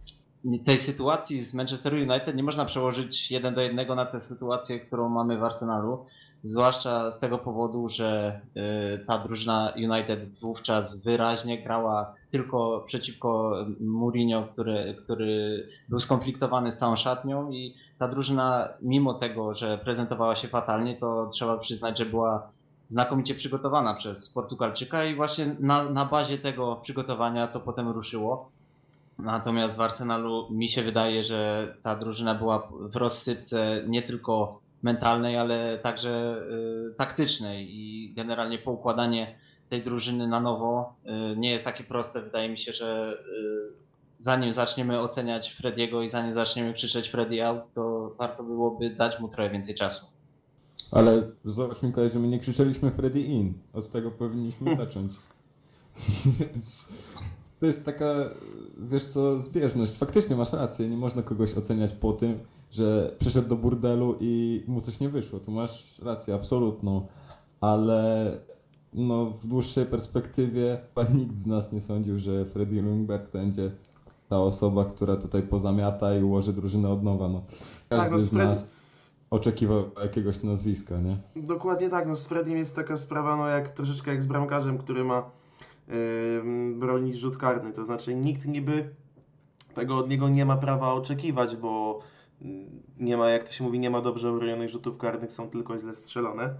tej 0.64 0.78
sytuacji 0.78 1.44
z 1.44 1.54
Manchester 1.54 1.94
United 1.94 2.36
nie 2.36 2.42
można 2.42 2.64
przełożyć 2.64 3.30
jeden 3.30 3.54
do 3.54 3.60
jednego 3.60 3.94
na 3.94 4.06
tę 4.06 4.20
sytuację, 4.20 4.80
którą 4.80 5.08
mamy 5.08 5.38
w 5.38 5.44
Arsenalu. 5.44 6.06
Zwłaszcza 6.42 7.10
z 7.10 7.20
tego 7.20 7.38
powodu, 7.38 7.88
że 7.88 8.40
y, 8.56 9.04
ta 9.06 9.18
drużyna 9.18 9.72
United 9.76 10.38
wówczas 10.40 11.02
wyraźnie 11.02 11.62
grała 11.62 12.14
tylko 12.30 12.84
przeciwko 12.86 13.54
Mourinho, 13.80 14.42
który, 14.42 14.96
który 15.04 15.66
był 15.88 16.00
skonfliktowany 16.00 16.70
z 16.70 16.76
całą 16.76 16.96
szatnią 16.96 17.50
i 17.50 17.74
ta 17.98 18.08
drużyna, 18.08 18.68
mimo 18.82 19.14
tego, 19.14 19.54
że 19.54 19.78
prezentowała 19.78 20.36
się 20.36 20.48
fatalnie, 20.48 20.96
to 20.96 21.30
trzeba 21.32 21.58
przyznać, 21.58 21.98
że 21.98 22.06
była 22.06 22.50
znakomicie 22.88 23.34
przygotowana 23.34 23.94
przez 23.94 24.28
Portugalczyka 24.28 25.04
i 25.04 25.16
właśnie 25.16 25.56
na, 25.60 25.84
na 25.84 26.04
bazie 26.04 26.38
tego 26.38 26.76
przygotowania 26.76 27.48
to 27.48 27.60
potem 27.60 27.88
ruszyło. 27.88 28.50
Natomiast 29.18 29.76
w 29.76 29.80
Arsenalu 29.80 30.48
mi 30.50 30.70
się 30.70 30.82
wydaje, 30.82 31.24
że 31.24 31.74
ta 31.82 31.96
drużyna 31.96 32.34
była 32.34 32.68
w 32.80 32.96
rozsypce 32.96 33.82
nie 33.86 34.02
tylko 34.02 34.60
mentalnej, 34.82 35.36
ale 35.36 35.78
także 35.78 36.42
y, 36.90 36.94
taktycznej 36.94 37.68
i 37.70 38.12
generalnie 38.14 38.58
poukładanie 38.58 39.38
tej 39.70 39.82
drużyny 39.82 40.28
na 40.28 40.40
nowo 40.40 40.94
y, 41.32 41.36
nie 41.36 41.50
jest 41.50 41.64
takie 41.64 41.84
proste. 41.84 42.22
Wydaje 42.22 42.48
mi 42.48 42.58
się, 42.58 42.72
że 42.72 43.18
y, 43.72 43.88
zanim 44.20 44.52
zaczniemy 44.52 45.00
oceniać 45.00 45.50
Frediego 45.50 46.02
i 46.02 46.10
zanim 46.10 46.32
zaczniemy 46.32 46.74
krzyczeć 46.74 47.08
Freddy 47.08 47.44
out, 47.46 47.62
to 47.74 48.14
warto 48.18 48.42
byłoby 48.42 48.90
dać 48.90 49.20
mu 49.20 49.28
trochę 49.28 49.50
więcej 49.50 49.74
czasu. 49.74 50.06
Ale 50.92 51.22
zobacz 51.44 51.82
Mikołaj, 51.82 52.10
że 52.10 52.18
my 52.18 52.28
nie 52.28 52.38
krzyczeliśmy 52.38 52.90
Freddy 52.90 53.20
in. 53.20 53.54
Od 53.72 53.90
tego 53.90 54.10
powinniśmy 54.10 54.74
zacząć. 54.84 55.12
Więc 56.40 56.88
to 57.60 57.66
jest 57.66 57.84
taka, 57.84 58.14
wiesz 58.78 59.04
co, 59.04 59.42
zbieżność. 59.42 59.96
Faktycznie 59.96 60.36
masz 60.36 60.52
rację, 60.52 60.88
nie 60.88 60.96
można 60.96 61.22
kogoś 61.22 61.54
oceniać 61.54 61.92
po 61.92 62.12
tym, 62.12 62.38
że 62.70 63.16
przyszedł 63.18 63.48
do 63.48 63.56
burdelu 63.56 64.16
i 64.20 64.64
mu 64.68 64.80
coś 64.80 65.00
nie 65.00 65.08
wyszło. 65.08 65.38
Tu 65.40 65.50
masz 65.50 65.98
rację 66.02 66.34
absolutną. 66.34 67.06
Ale 67.60 68.32
no, 68.92 69.26
w 69.26 69.46
dłuższej 69.46 69.86
perspektywie 69.86 70.78
nikt 71.14 71.36
z 71.38 71.46
nas 71.46 71.72
nie 71.72 71.80
sądził, 71.80 72.18
że 72.18 72.44
Freddy 72.44 72.82
Lundberg 72.82 73.32
będzie 73.32 73.70
ta 74.28 74.40
osoba, 74.40 74.84
która 74.84 75.16
tutaj 75.16 75.42
pozamiata 75.42 76.14
i 76.14 76.22
ułoży 76.22 76.52
drużynę 76.52 76.88
od 76.88 77.02
nowa. 77.02 77.28
No, 77.28 77.42
każdy 77.88 78.04
Tak, 78.04 78.12
no, 78.12 78.18
z 78.18 78.28
Fred- 78.28 78.48
nas 78.48 78.70
oczekiwał 79.30 79.84
jakiegoś 80.02 80.42
nazwiska, 80.42 81.00
nie? 81.00 81.16
Dokładnie 81.46 81.90
tak, 81.90 82.08
no 82.08 82.16
z 82.16 82.26
Fredim 82.26 82.56
jest 82.56 82.76
taka 82.76 82.96
sprawa, 82.98 83.36
no 83.36 83.48
jak 83.48 83.70
troszeczkę 83.70 84.10
jak 84.10 84.22
z 84.22 84.26
bramkarzem, 84.26 84.78
który 84.78 85.04
ma 85.04 85.30
bronić 86.74 87.16
rzut 87.16 87.36
karny, 87.36 87.72
to 87.72 87.84
znaczy 87.84 88.14
nikt 88.14 88.46
niby 88.46 88.94
tego 89.74 89.98
od 89.98 90.08
niego 90.08 90.28
nie 90.28 90.44
ma 90.44 90.56
prawa 90.56 90.92
oczekiwać, 90.92 91.56
bo 91.56 92.00
mm, 92.42 92.82
nie 93.00 93.16
ma, 93.16 93.30
jak 93.30 93.44
to 93.44 93.52
się 93.52 93.64
mówi, 93.64 93.78
nie 93.78 93.90
ma 93.90 94.00
dobrze 94.00 94.30
obronionych 94.30 94.70
rzutów 94.70 94.98
karnych, 94.98 95.32
są 95.32 95.50
tylko 95.50 95.78
źle 95.78 95.94
strzelone. 95.94 96.54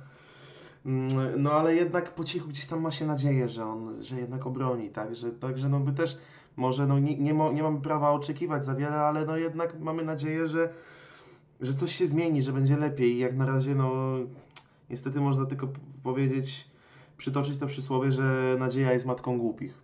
Mm, 0.87 1.43
No 1.43 1.53
ale 1.53 1.75
jednak 1.75 2.15
po 2.15 2.25
cichu 2.25 2.49
gdzieś 2.49 2.67
tam 2.67 2.81
ma 2.81 2.91
się 2.91 3.07
nadzieję, 3.07 3.49
że 3.49 3.67
on, 3.67 4.03
że 4.03 4.17
jednak 4.17 4.47
obroni, 4.47 4.91
tak, 4.91 5.17
że, 5.17 5.31
także 5.31 5.69
no 5.69 5.81
by 5.81 5.93
też 5.93 6.19
może 6.57 6.87
no 6.87 6.99
nie, 6.99 7.17
nie, 7.17 7.33
nie 7.33 7.63
mamy 7.63 7.81
prawa 7.81 8.11
oczekiwać 8.11 8.65
za 8.65 8.75
wiele, 8.75 8.97
ale 8.97 9.25
no 9.25 9.37
jednak 9.37 9.81
mamy 9.81 10.05
nadzieję, 10.05 10.49
że, 10.49 10.73
że 11.61 11.75
coś 11.75 11.97
się 11.97 12.07
zmieni, 12.07 12.43
że 12.43 12.53
będzie 12.53 12.77
lepiej. 12.77 13.13
I 13.15 13.19
jak 13.19 13.37
na 13.37 13.47
razie 13.47 13.75
no 13.75 13.93
niestety 14.91 15.21
można 15.21 15.47
tylko 15.47 15.69
powiedzieć, 16.03 16.68
przytoczyć 17.19 17.59
to 17.59 17.67
przysłowie, 17.67 18.13
że 18.13 18.57
nadzieja 18.59 18.93
jest 18.93 19.07
matką 19.07 19.39
głupich. 19.39 19.75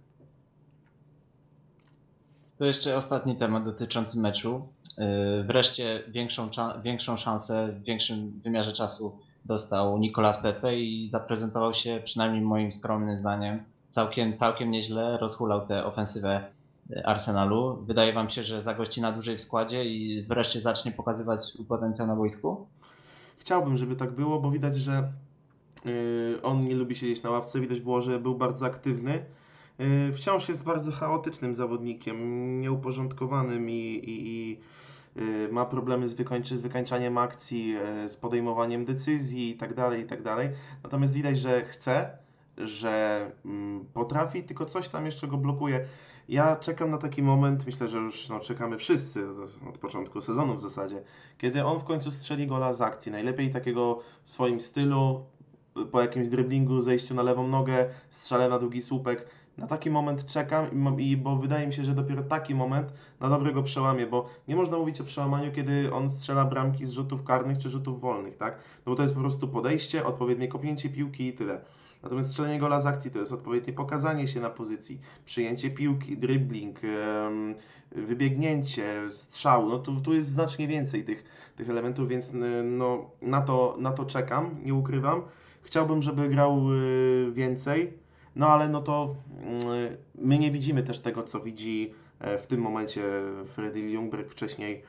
To 2.59 2.65
jeszcze 2.65 2.97
ostatni 2.97 3.37
temat 3.37 3.65
dotyczący 3.65 4.19
meczu. 4.19 4.69
Yy, 4.99 5.45
Wreszcie 5.45 6.03
większą, 6.09 6.51
większą 6.83 7.17
szansę 7.17 7.73
w 7.73 7.85
większym 7.85 8.41
wymiarze 8.45 8.73
czasu 8.73 9.19
dostał 9.45 9.99
Nicolas 9.99 10.43
Pepe 10.43 10.77
i 10.77 11.09
zaprezentował 11.09 11.75
się 11.75 12.03
przynajmniej 12.05 12.43
moim 12.43 12.73
skromnym 12.73 13.17
zdaniem 13.17 13.65
całkiem, 13.95 14.37
całkiem 14.37 14.71
nieźle, 14.71 15.19
rozhulał 15.19 15.67
tę 15.67 15.85
ofensywę 15.85 16.45
Arsenalu. 17.05 17.77
Wydaje 17.87 18.13
wam 18.13 18.31
się, 18.31 18.45
że 18.45 18.63
zagości 18.63 19.01
na 19.01 19.13
dłużej 19.13 19.39
w 19.39 19.41
składzie 19.41 19.85
i 19.85 20.23
wreszcie 20.23 20.61
zacznie 20.61 20.93
pokazywać 20.93 21.43
swój 21.43 21.67
potencjał 21.67 22.07
na 22.07 22.17
boisku? 22.17 22.67
Chciałbym, 23.39 23.77
żeby 23.77 23.97
tak 23.97 24.11
było, 24.11 24.41
bo 24.41 24.51
widać, 24.51 24.77
że 24.77 24.93
y, 24.93 25.03
on 26.43 26.65
nie 26.65 26.75
lubi 26.75 26.97
siedzieć 26.97 27.23
na 27.23 27.31
ławce. 27.31 27.61
Widać 27.61 27.81
było, 27.81 28.01
że 28.01 28.21
był 28.21 28.35
bardzo 28.35 28.67
aktywny. 28.67 29.25
Y, 29.81 30.13
wciąż 30.13 30.49
jest 30.49 30.65
bardzo 30.65 30.93
chaotycznym 30.93 31.55
zawodnikiem, 31.55 32.61
nieuporządkowanym 32.61 33.71
i, 33.71 33.75
i, 33.75 34.29
i 34.29 34.61
y, 35.23 35.49
ma 35.53 35.65
problemy 35.65 36.09
z, 36.09 36.15
wykończy, 36.15 36.59
z 36.59 36.61
wykańczaniem 36.61 37.19
akcji, 37.19 37.77
z 38.09 38.17
podejmowaniem 38.17 38.85
decyzji 38.85 39.51
itd., 39.51 39.99
itd. 39.99 40.51
Natomiast 40.83 41.13
widać, 41.13 41.39
że 41.39 41.65
chce, 41.65 42.19
że 42.59 43.31
mm, 43.45 43.85
potrafi, 43.95 44.45
tylko 44.45 44.67
coś 44.67 44.89
tam 44.89 45.07
jeszcze 45.07 45.29
go 45.29 45.37
blokuje. 45.37 45.85
Ja 46.29 46.57
czekam 46.57 46.91
na 46.91 46.99
taki 46.99 47.23
moment, 47.23 47.67
myślę, 47.67 47.89
że 47.89 47.99
już 47.99 48.29
no, 48.29 48.41
czekamy 48.41 48.79
wszyscy 48.79 49.27
od 49.69 49.79
początku 49.79 50.21
sezonu 50.21 50.55
w 50.55 50.61
zasadzie, 50.61 51.03
kiedy 51.39 51.65
on 51.65 51.81
w 51.81 51.85
końcu 51.85 52.11
strzeli 52.11 52.47
gola 52.47 52.73
z 52.73 52.81
akcji. 52.81 53.13
Najlepiej 53.13 53.51
takiego 53.51 54.01
w 54.23 54.31
swoim 54.31 54.61
stylu, 54.61 55.25
po 55.93 56.01
jakimś 56.01 56.29
driblingu, 56.29 56.83
zejściu 56.83 57.15
na 57.15 57.23
lewą 57.23 57.49
nogę, 57.49 57.87
strzale 58.09 58.49
na 58.49 58.59
długi 58.59 58.83
słupek. 58.83 59.27
Na 59.59 59.67
taki 59.67 59.91
moment 59.91 60.27
czekam, 60.27 60.67
i 60.99 61.17
bo 61.17 61.37
wydaje 61.37 61.67
mi 61.67 61.75
się, 61.75 61.85
że 61.85 61.95
dopiero 61.95 62.23
taki 62.23 62.55
moment 62.55 62.93
na 63.21 63.29
dobre 63.29 63.53
go 63.53 63.63
przełamie, 63.63 64.07
bo 64.07 64.29
nie 64.49 64.57
można 64.57 64.79
mówić 64.79 65.01
o 65.01 65.05
przełamaniu, 65.05 65.53
kiedy 65.53 65.93
on 65.93 66.09
strzela 66.11 66.45
bramki 66.45 66.87
z 66.87 66.91
rzutów 66.91 67.25
karnych 67.25 67.59
czy 67.59 67.69
rzutów 67.69 68.01
wolnych, 68.01 68.37
tak? 68.37 68.55
No 68.87 68.93
bo 68.93 68.97
to 68.97 69.03
jest 69.03 69.15
po 69.15 69.21
prostu 69.21 69.49
podejście, 69.49 70.07
odpowiednie 70.07 70.49
kopnięcie 70.49 70.89
piłki 70.89 71.27
i 71.27 71.33
tyle. 71.33 71.61
Natomiast 72.03 72.31
strzelenie 72.31 72.59
gola 72.59 72.81
z 72.81 72.87
akcji 72.87 73.11
to 73.11 73.19
jest 73.19 73.33
odpowiednie 73.33 73.73
pokazanie 73.73 74.29
się 74.29 74.41
na 74.41 74.51
pozycji, 74.51 75.01
przyjęcie 75.25 75.71
piłki, 75.71 76.19
dribbling, 76.19 76.81
wybiegnięcie, 77.91 79.11
strzał. 79.11 79.69
No 79.69 79.79
tu, 79.79 80.01
tu 80.01 80.15
jest 80.15 80.29
znacznie 80.29 80.69
więcej 80.69 81.05
tych, 81.05 81.25
tych 81.57 81.71
elementów, 81.71 82.09
więc 82.09 82.29
y, 82.29 82.63
no, 82.65 83.11
na, 83.23 83.41
to, 83.41 83.77
na 83.79 83.93
to 83.93 84.05
czekam, 84.05 84.57
nie 84.65 84.75
ukrywam. 84.75 85.23
Chciałbym, 85.65 86.03
żeby 86.03 86.29
grał 86.29 86.73
y, 86.73 87.33
więcej, 87.33 87.93
no 88.37 88.49
ale 88.49 88.69
no 88.69 88.81
to 88.81 89.15
y, 89.91 89.97
my 90.15 90.39
nie 90.39 90.51
widzimy 90.51 90.83
też 90.83 91.01
tego, 91.01 91.23
co 91.23 91.41
widzi 91.41 91.95
e, 92.21 92.39
w 92.39 92.47
tym 92.47 92.61
momencie 92.61 93.03
Freddy 93.47 93.81
Ljungberg 93.81 94.31
wcześniej 94.31 94.83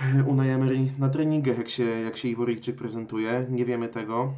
e, 0.00 0.24
Unai 0.24 0.48
Emery 0.48 0.78
na 0.98 1.08
treningach, 1.08 1.58
jak 1.58 1.68
się, 1.68 1.84
jak 1.84 2.16
się 2.16 2.28
Iworyjczyk 2.28 2.76
prezentuje. 2.76 3.46
Nie 3.50 3.64
wiemy 3.64 3.88
tego, 3.88 4.32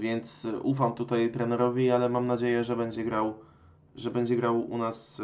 więc 0.00 0.44
e, 0.44 0.58
ufam 0.58 0.92
tutaj 0.94 1.30
trenerowi, 1.30 1.90
ale 1.90 2.08
mam 2.08 2.26
nadzieję, 2.26 2.64
że 2.64 2.76
będzie 2.76 3.04
grał, 3.04 3.34
że 3.96 4.10
będzie 4.10 4.36
grał 4.36 4.70
u 4.70 4.78
nas 4.78 5.22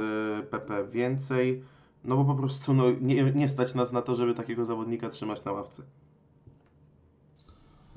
Pepe 0.51 0.85
więcej, 0.85 1.63
no 2.05 2.17
bo 2.17 2.25
po 2.25 2.35
prostu 2.35 2.75
no, 2.75 2.85
nie, 3.01 3.33
nie 3.33 3.49
stać 3.49 3.75
nas 3.75 3.93
na 3.93 4.03
to, 4.03 4.15
żeby 4.15 4.35
takiego 4.35 4.65
zawodnika 4.65 5.09
trzymać 5.09 5.45
na 5.45 5.53
ławce. 5.53 5.83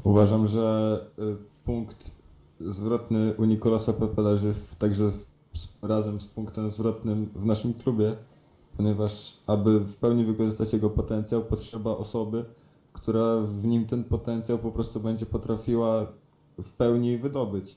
Uważam, 0.03 0.47
że 0.47 0.99
y, 1.19 1.35
punkt 1.63 2.11
zwrotny 2.59 3.33
u 3.37 3.45
Nicolasa 3.45 3.93
Pepe 3.93 4.21
leży 4.21 4.53
w, 4.53 4.75
także 4.75 5.11
z, 5.11 5.27
razem 5.81 6.21
z 6.21 6.27
punktem 6.27 6.69
zwrotnym 6.69 7.29
w 7.35 7.45
naszym 7.45 7.73
klubie, 7.73 8.17
ponieważ 8.77 9.37
aby 9.47 9.79
w 9.79 9.95
pełni 9.95 10.25
wykorzystać 10.25 10.73
jego 10.73 10.89
potencjał, 10.89 11.41
potrzeba 11.41 11.97
osoby, 11.97 12.45
która 12.93 13.37
w 13.41 13.65
nim 13.65 13.85
ten 13.85 14.03
potencjał 14.03 14.57
po 14.57 14.71
prostu 14.71 14.99
będzie 14.99 15.25
potrafiła 15.25 16.07
w 16.57 16.71
pełni 16.71 17.17
wydobyć. 17.17 17.75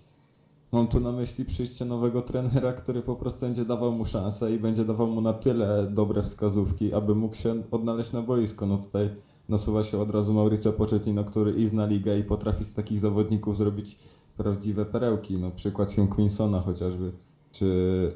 Mam 0.72 0.86
tu 0.86 1.00
na 1.00 1.12
myśli 1.12 1.44
przyjście 1.44 1.84
nowego 1.84 2.22
trenera, 2.22 2.72
który 2.72 3.02
po 3.02 3.16
prostu 3.16 3.46
będzie 3.46 3.64
dawał 3.64 3.92
mu 3.92 4.06
szansę 4.06 4.54
i 4.54 4.58
będzie 4.58 4.84
dawał 4.84 5.06
mu 5.06 5.20
na 5.20 5.32
tyle 5.32 5.86
dobre 5.90 6.22
wskazówki, 6.22 6.94
aby 6.94 7.14
mógł 7.14 7.34
się 7.34 7.62
odnaleźć 7.70 8.12
na 8.12 8.22
boisko. 8.22 8.66
No 8.66 8.78
tutaj 8.78 9.10
nasuwa 9.50 9.84
się 9.84 9.98
od 9.98 10.10
razu 10.10 10.34
Mauricio 10.34 10.72
Pochettino, 10.72 11.24
który 11.24 11.52
i 11.52 11.66
zna 11.66 11.86
ligę 11.86 12.18
i 12.18 12.24
potrafi 12.24 12.64
z 12.64 12.74
takich 12.74 13.00
zawodników 13.00 13.56
zrobić 13.56 13.98
prawdziwe 14.36 14.86
perełki. 14.86 15.38
No 15.38 15.50
przykład 15.50 15.94
Hugh 15.94 16.14
Quinsona 16.14 16.60
chociażby, 16.60 17.12
czy 17.52 17.66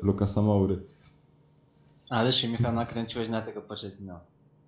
Lukasa 0.02 0.42
Moury. 0.42 0.82
Ale 2.10 2.32
się 2.32 2.48
Michał 2.48 2.72
nakręciłeś 2.74 3.28
na 3.28 3.42
tego 3.42 3.60
Pochettino. 3.62 4.20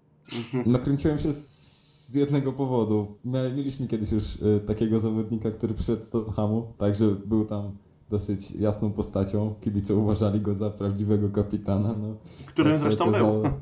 Nakręciłem 0.67 1.19
się 1.19 1.33
z 1.33 2.15
jednego 2.15 2.53
powodu. 2.53 3.17
Mieliśmy 3.25 3.87
kiedyś 3.87 4.13
już 4.13 4.37
y, 4.37 4.61
takiego 4.67 5.01
zawodnika, 5.01 5.51
który 5.51 5.75
przyszedł 5.75 6.05
z 6.05 6.11
Tottenhamu, 6.11 6.73
także 6.79 7.07
był 7.27 7.45
tam 7.45 7.71
dosyć 8.11 8.51
jasną 8.51 8.93
postacią. 8.93 9.55
Kibice 9.61 9.95
uważali 9.95 10.41
go 10.41 10.55
za 10.55 10.71
prawdziwego 10.71 11.29
kapitana. 11.29 11.95
No, 12.01 12.15
Którym 12.47 12.79
zresztą 12.79 13.05
okazało- 13.05 13.43
był. 13.43 13.51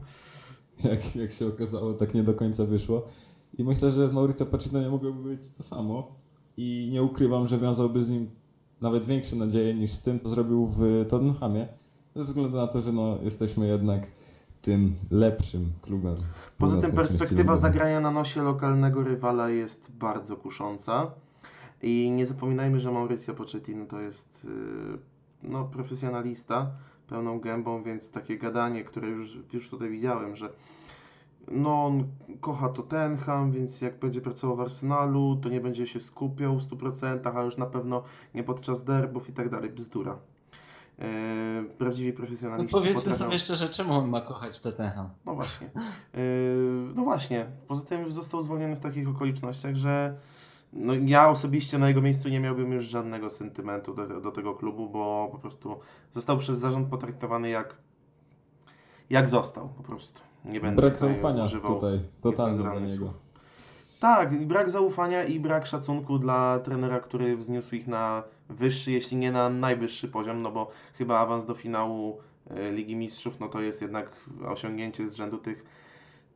Jak, 0.84 1.16
jak 1.16 1.32
się 1.32 1.46
okazało, 1.46 1.94
tak 1.94 2.14
nie 2.14 2.22
do 2.22 2.34
końca 2.34 2.64
wyszło. 2.64 3.06
I 3.58 3.64
myślę, 3.64 3.90
że 3.90 4.08
z 4.08 4.12
Mauricio 4.12 4.46
Pochettino 4.46 4.80
nie 4.80 4.88
mogłoby 4.88 5.36
być 5.36 5.50
to 5.50 5.62
samo. 5.62 6.12
I 6.56 6.88
nie 6.92 7.02
ukrywam, 7.02 7.48
że 7.48 7.58
wiązałby 7.58 8.04
z 8.04 8.08
nim 8.08 8.30
nawet 8.80 9.06
większe 9.06 9.36
nadzieje 9.36 9.74
niż 9.74 9.90
z 9.90 10.02
tym, 10.02 10.20
co 10.20 10.28
zrobił 10.28 10.66
w 10.66 11.06
Tottenhamie. 11.08 11.68
Ze 12.16 12.24
względu 12.24 12.56
na 12.56 12.66
to, 12.66 12.80
że 12.80 12.92
no, 12.92 13.18
jesteśmy 13.22 13.66
jednak 13.66 14.06
tym 14.62 14.94
lepszym 15.10 15.72
klubem. 15.82 16.16
Poza 16.58 16.80
tym 16.80 16.92
perspektywa 16.92 17.56
zagrania 17.56 18.00
na 18.00 18.10
nosie 18.10 18.42
lokalnego 18.42 19.02
rywala 19.02 19.50
jest 19.50 19.90
bardzo 19.92 20.36
kusząca. 20.36 21.10
I 21.82 22.10
nie 22.10 22.26
zapominajmy, 22.26 22.80
że 22.80 22.92
Mauricio 22.92 23.34
Pochettino 23.34 23.86
to 23.86 24.00
jest 24.00 24.44
yy, 24.44 24.98
no, 25.42 25.64
profesjonalista 25.64 26.70
pełną 27.06 27.40
gębą, 27.40 27.82
więc 27.82 28.10
takie 28.10 28.38
gadanie, 28.38 28.84
które 28.84 29.08
już, 29.08 29.38
już 29.52 29.70
tutaj 29.70 29.90
widziałem, 29.90 30.36
że 30.36 30.48
no 31.50 31.84
on 31.84 32.04
kocha 32.40 32.68
Tottenham, 32.68 33.52
więc 33.52 33.80
jak 33.80 33.98
będzie 33.98 34.20
pracował 34.20 34.56
w 34.56 34.60
Arsenalu, 34.60 35.36
to 35.42 35.48
nie 35.48 35.60
będzie 35.60 35.86
się 35.86 36.00
skupiał 36.00 36.56
w 36.56 36.62
100%, 36.62 37.38
a 37.38 37.42
już 37.42 37.56
na 37.56 37.66
pewno 37.66 38.02
nie 38.34 38.44
podczas 38.44 38.84
derbów 38.84 39.28
i 39.28 39.32
tak 39.32 39.48
dalej. 39.48 39.70
Bzdura. 39.70 40.18
Yy, 40.98 41.04
prawdziwi 41.78 42.10
No 42.10 42.16
profesjonaliści 42.16 42.72
powiedzmy 42.72 43.02
potrafią... 43.02 43.24
sobie 43.24 43.38
szczerze, 43.38 43.68
czemu 43.68 43.92
on 43.94 44.08
ma 44.08 44.20
kochać 44.20 44.60
Tottenham? 44.60 45.08
No 45.26 45.34
właśnie. 45.34 45.70
Yy, 46.14 46.20
no 46.94 47.04
właśnie. 47.04 47.46
Poza 47.68 47.86
tym 47.86 48.12
został 48.12 48.42
zwolniony 48.42 48.76
w 48.76 48.80
takich 48.80 49.08
okolicznościach, 49.08 49.76
że 49.76 50.16
no 50.74 50.92
ja 50.94 51.28
osobiście 51.28 51.78
na 51.78 51.88
jego 51.88 52.02
miejscu 52.02 52.28
nie 52.28 52.40
miałbym 52.40 52.72
już 52.72 52.84
żadnego 52.84 53.30
sentymentu 53.30 53.94
do, 53.94 54.20
do 54.20 54.32
tego 54.32 54.54
klubu, 54.54 54.88
bo 54.88 55.28
po 55.32 55.38
prostu 55.38 55.80
został 56.12 56.38
przez 56.38 56.58
zarząd 56.58 56.88
potraktowany 56.88 57.48
jak 57.48 57.76
jak 59.10 59.28
został 59.28 59.68
po 59.68 59.82
prostu. 59.82 60.20
Nie 60.44 60.60
będę 60.60 60.82
Brak 60.82 60.94
tutaj 60.94 61.14
zaufania 61.14 61.46
tutaj, 61.60 62.00
totalnie 62.20 62.64
do 62.64 62.80
niego. 62.80 62.96
słów. 62.96 63.24
Tak, 64.00 64.46
brak 64.46 64.70
zaufania 64.70 65.24
i 65.24 65.40
brak 65.40 65.66
szacunku 65.66 66.18
dla 66.18 66.58
trenera, 66.58 67.00
który 67.00 67.36
wzniósł 67.36 67.74
ich 67.74 67.86
na 67.86 68.22
wyższy, 68.48 68.92
jeśli 68.92 69.16
nie 69.16 69.32
na 69.32 69.50
najwyższy 69.50 70.08
poziom, 70.08 70.42
no 70.42 70.50
bo 70.50 70.70
chyba 70.98 71.18
awans 71.18 71.44
do 71.44 71.54
finału 71.54 72.18
e, 72.50 72.72
Ligi 72.72 72.96
Mistrzów, 72.96 73.40
no 73.40 73.48
to 73.48 73.60
jest 73.60 73.82
jednak 73.82 74.10
osiągnięcie 74.46 75.08
z 75.08 75.14
rzędu 75.14 75.38
tych, 75.38 75.64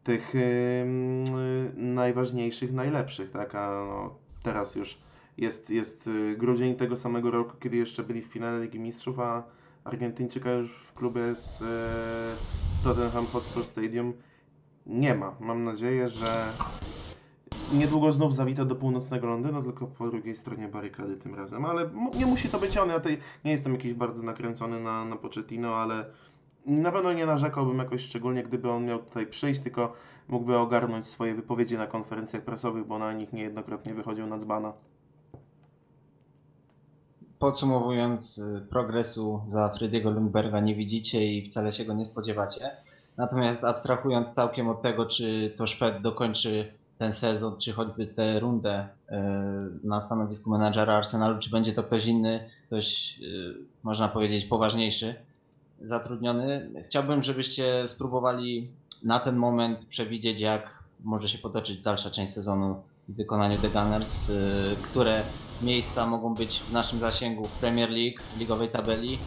tych 0.05 0.35
ym, 0.35 1.25
y, 1.39 1.73
najważniejszych, 1.77 2.73
najlepszych, 2.73 3.31
tak, 3.31 3.55
a 3.55 3.71
no, 3.71 4.15
teraz 4.49 4.75
już 4.75 4.99
jest, 5.39 5.71
jest 5.71 6.07
y, 6.07 6.37
grudzień 6.39 6.77
tego 6.77 6.97
samego 6.97 7.31
roku, 7.31 7.57
kiedy 7.61 7.77
jeszcze 7.77 8.03
byli 8.03 8.23
w 8.23 8.27
finale 8.27 8.61
Ligi 8.61 8.81
Mistrzów, 8.81 9.21
a 9.21 9.43
Argentyńczyka 9.85 10.53
już 10.53 10.73
w 10.73 10.95
klubie 10.95 11.35
z 11.35 11.63
e, 11.63 12.85
Tottenham 12.85 13.27
Hotspur 13.27 13.65
Stadium 13.65 14.13
nie 14.87 15.15
ma. 15.15 15.35
Mam 15.41 15.65
nadzieję, 15.65 16.09
że 16.09 16.53
niedługo 17.73 18.13
znów 18.13 18.35
zawita 18.35 18.65
do 18.65 18.77
północnego 18.77 19.27
Londynu, 19.27 19.63
tylko 19.63 19.87
po 19.87 20.11
drugiej 20.11 20.37
stronie 20.37 20.69
barykady 20.69 21.17
tym 21.17 21.35
razem. 21.35 21.65
Ale 21.65 21.91
nie 22.19 22.27
musi 22.27 22.49
to 22.49 22.59
być 22.59 22.77
on. 22.77 22.89
Ja 22.89 23.01
tej, 23.01 23.19
nie 23.45 23.51
jestem 23.51 23.73
jakiś 23.73 23.95
bardzo 23.95 24.23
nakręcony 24.23 24.81
na, 24.81 25.05
na 25.05 25.17
Pochettino, 25.17 25.77
ale 25.77 26.05
na 26.67 26.93
pewno 26.93 27.13
nie 27.13 27.27
narzekałbym 27.27 27.79
jakoś 27.79 28.03
szczególnie, 28.03 28.43
gdyby 28.43 28.71
on 28.71 28.85
miał 28.85 28.99
tutaj 28.99 29.27
przyjść, 29.27 29.61
tylko 29.61 29.93
mógłby 30.29 30.57
ogarnąć 30.57 31.07
swoje 31.07 31.35
wypowiedzi 31.35 31.77
na 31.77 31.87
konferencjach 31.87 32.43
prasowych, 32.43 32.87
bo 32.87 32.99
na 32.99 33.13
nich 33.13 33.33
niejednokrotnie 33.33 33.95
wychodził 33.95 34.27
na 34.27 34.39
dzbana. 34.39 34.73
Podsumowując, 37.39 38.39
y, 38.39 38.67
progresu 38.71 39.43
za 39.47 39.69
Frediego 39.69 40.11
Lundberga 40.11 40.61
nie 40.61 40.75
widzicie 40.75 41.33
i 41.33 41.51
wcale 41.51 41.73
się 41.73 41.85
go 41.85 41.95
nie 41.95 42.05
spodziewacie. 42.05 42.71
Natomiast 43.17 43.65
abstrahując 43.65 44.31
całkiem 44.31 44.69
od 44.69 44.83
tego, 44.83 45.07
czy 45.07 45.55
to 45.57 45.67
Szped 45.67 46.03
dokończy 46.03 46.73
ten 46.99 47.13
sezon, 47.13 47.59
czy 47.59 47.73
choćby 47.73 48.07
tę 48.07 48.41
rundę 48.41 48.89
y, 48.89 49.15
na 49.85 50.01
stanowisku 50.01 50.51
menadżera 50.51 50.95
Arsenalu, 50.95 51.39
czy 51.39 51.51
będzie 51.51 51.73
to 51.73 51.83
ktoś 51.83 52.07
inny, 52.07 52.51
ktoś, 52.67 53.19
y, 53.23 53.55
można 53.83 54.09
powiedzieć, 54.09 54.45
poważniejszy, 54.45 55.15
zatrudniony. 55.83 56.71
Chciałbym, 56.87 57.23
żebyście 57.23 57.89
spróbowali 57.89 58.69
na 59.03 59.19
ten 59.19 59.37
moment 59.37 59.85
przewidzieć, 59.85 60.41
jak 60.41 60.83
może 61.05 61.29
się 61.29 61.39
potoczyć 61.39 61.81
dalsza 61.81 62.11
część 62.11 62.33
sezonu 62.33 62.83
w 63.09 63.17
wykonaniu 63.17 63.59
The 63.59 63.69
Gunners, 63.69 64.29
y, 64.29 64.35
które 64.83 65.23
miejsca 65.63 66.07
mogą 66.07 66.35
być 66.35 66.61
w 66.61 66.73
naszym 66.73 66.99
zasięgu 66.99 67.45
w 67.45 67.53
Premier 67.53 67.91
League, 67.91 68.23
w 68.35 68.39
ligowej 68.39 68.69
tabeli, 68.69 69.19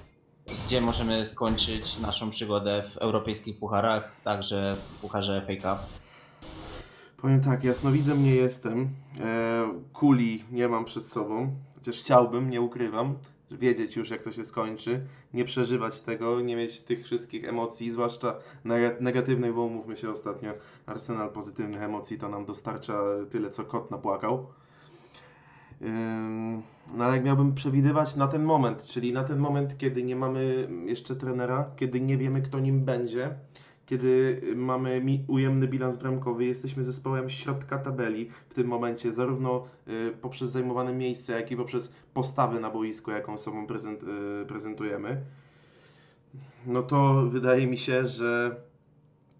gdzie 0.65 0.81
możemy 0.81 1.25
skończyć 1.25 1.99
naszą 1.99 2.31
przygodę 2.31 2.83
w 2.93 2.97
europejskich 2.97 3.59
pucharach, 3.59 4.11
także 4.23 4.75
w 4.75 5.01
pucharze 5.01 5.41
FA 5.41 5.55
Cup. 5.55 6.01
Powiem 7.17 7.41
tak, 7.41 7.63
jasnowidzem 7.63 8.23
nie 8.23 8.35
jestem. 8.35 8.89
E, 9.19 9.73
kuli 9.93 10.43
nie 10.51 10.67
mam 10.67 10.85
przed 10.85 11.07
sobą. 11.07 11.55
Chociaż 11.75 11.99
chciałbym, 11.99 12.49
nie 12.49 12.61
ukrywam, 12.61 13.15
wiedzieć 13.51 13.95
już 13.95 14.09
jak 14.09 14.23
to 14.23 14.31
się 14.31 14.45
skończy, 14.45 15.01
nie 15.33 15.45
przeżywać 15.45 15.99
tego, 15.99 16.41
nie 16.41 16.55
mieć 16.55 16.79
tych 16.79 17.03
wszystkich 17.03 17.45
emocji, 17.45 17.91
zwłaszcza 17.91 18.35
neg- 18.65 19.01
negatywnych, 19.01 19.53
bo 19.53 19.61
umówmy 19.61 19.97
się 19.97 20.09
ostatnio, 20.09 20.53
Arsenal 20.85 21.29
pozytywnych 21.29 21.81
emocji 21.81 22.17
to 22.17 22.29
nam 22.29 22.45
dostarcza 22.45 22.93
tyle, 23.29 23.49
co 23.49 23.63
kot 23.63 23.91
napłakał. 23.91 24.47
No 26.97 27.05
ale 27.05 27.15
jak 27.15 27.25
miałbym 27.25 27.53
przewidywać 27.55 28.15
na 28.15 28.27
ten 28.27 28.43
moment, 28.43 28.83
czyli 28.83 29.13
na 29.13 29.23
ten 29.23 29.39
moment, 29.39 29.77
kiedy 29.77 30.03
nie 30.03 30.15
mamy 30.15 30.67
jeszcze 30.85 31.15
trenera, 31.15 31.71
kiedy 31.75 32.01
nie 32.01 32.17
wiemy, 32.17 32.41
kto 32.41 32.59
nim 32.59 32.85
będzie, 32.85 33.35
kiedy 33.91 34.41
mamy 34.55 35.01
mi- 35.01 35.25
ujemny 35.27 35.67
bilans 35.67 35.97
bramkowy, 35.97 36.45
jesteśmy 36.45 36.83
zespołem 36.83 37.29
środka 37.29 37.77
tabeli 37.77 38.29
w 38.49 38.53
tym 38.53 38.67
momencie, 38.67 39.13
zarówno 39.13 39.67
y, 39.87 40.13
poprzez 40.21 40.49
zajmowane 40.49 40.93
miejsce, 40.93 41.33
jak 41.33 41.51
i 41.51 41.57
poprzez 41.57 41.91
postawę 42.13 42.59
na 42.59 42.69
boisku, 42.69 43.11
jaką 43.11 43.37
sobą 43.37 43.63
y, 43.63 44.45
prezentujemy, 44.45 45.21
no 46.65 46.83
to 46.83 47.25
wydaje 47.31 47.67
mi 47.67 47.77
się, 47.77 48.07
że 48.07 48.55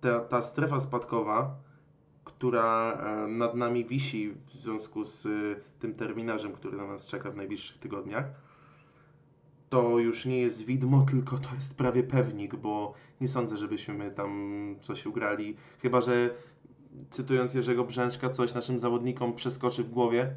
ta, 0.01 0.19
ta 0.19 0.41
strefa 0.41 0.79
spadkowa, 0.79 1.55
która 2.23 3.01
nad 3.27 3.55
nami 3.55 3.85
wisi 3.85 4.29
w 4.29 4.51
związku 4.51 5.05
z 5.05 5.25
y, 5.25 5.55
tym 5.79 5.93
terminarzem, 5.93 6.53
który 6.53 6.77
na 6.77 6.87
nas 6.87 7.07
czeka 7.07 7.31
w 7.31 7.35
najbliższych 7.35 7.79
tygodniach, 7.79 8.25
to 9.71 9.99
już 9.99 10.25
nie 10.25 10.41
jest 10.41 10.65
widmo, 10.65 11.01
tylko 11.11 11.37
to 11.37 11.55
jest 11.55 11.75
prawie 11.75 12.03
pewnik, 12.03 12.55
bo 12.55 12.93
nie 13.21 13.27
sądzę, 13.27 13.57
żebyśmy 13.57 14.11
tam 14.11 14.75
coś 14.81 15.05
ugrali. 15.05 15.55
Chyba, 15.81 16.01
że 16.01 16.29
cytując 17.09 17.53
Jerzego 17.53 17.83
Brzęczka, 17.83 18.29
coś 18.29 18.53
naszym 18.53 18.79
zawodnikom 18.79 19.33
przeskoczy 19.33 19.83
w 19.83 19.89
głowie 19.89 20.35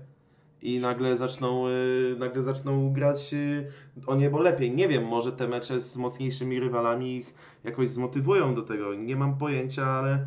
i 0.62 0.78
nagle 0.78 1.16
zaczną, 1.16 1.68
y, 1.68 2.16
nagle 2.18 2.42
zaczną 2.42 2.92
grać 2.92 3.34
y, 3.34 3.66
o 4.06 4.14
niebo 4.14 4.40
lepiej. 4.40 4.74
Nie 4.74 4.88
wiem, 4.88 5.06
może 5.06 5.32
te 5.32 5.48
mecze 5.48 5.80
z 5.80 5.96
mocniejszymi 5.96 6.60
rywalami 6.60 7.16
ich 7.16 7.34
jakoś 7.64 7.88
zmotywują 7.88 8.54
do 8.54 8.62
tego. 8.62 8.94
Nie 8.94 9.16
mam 9.16 9.38
pojęcia, 9.38 9.86
ale 9.86 10.26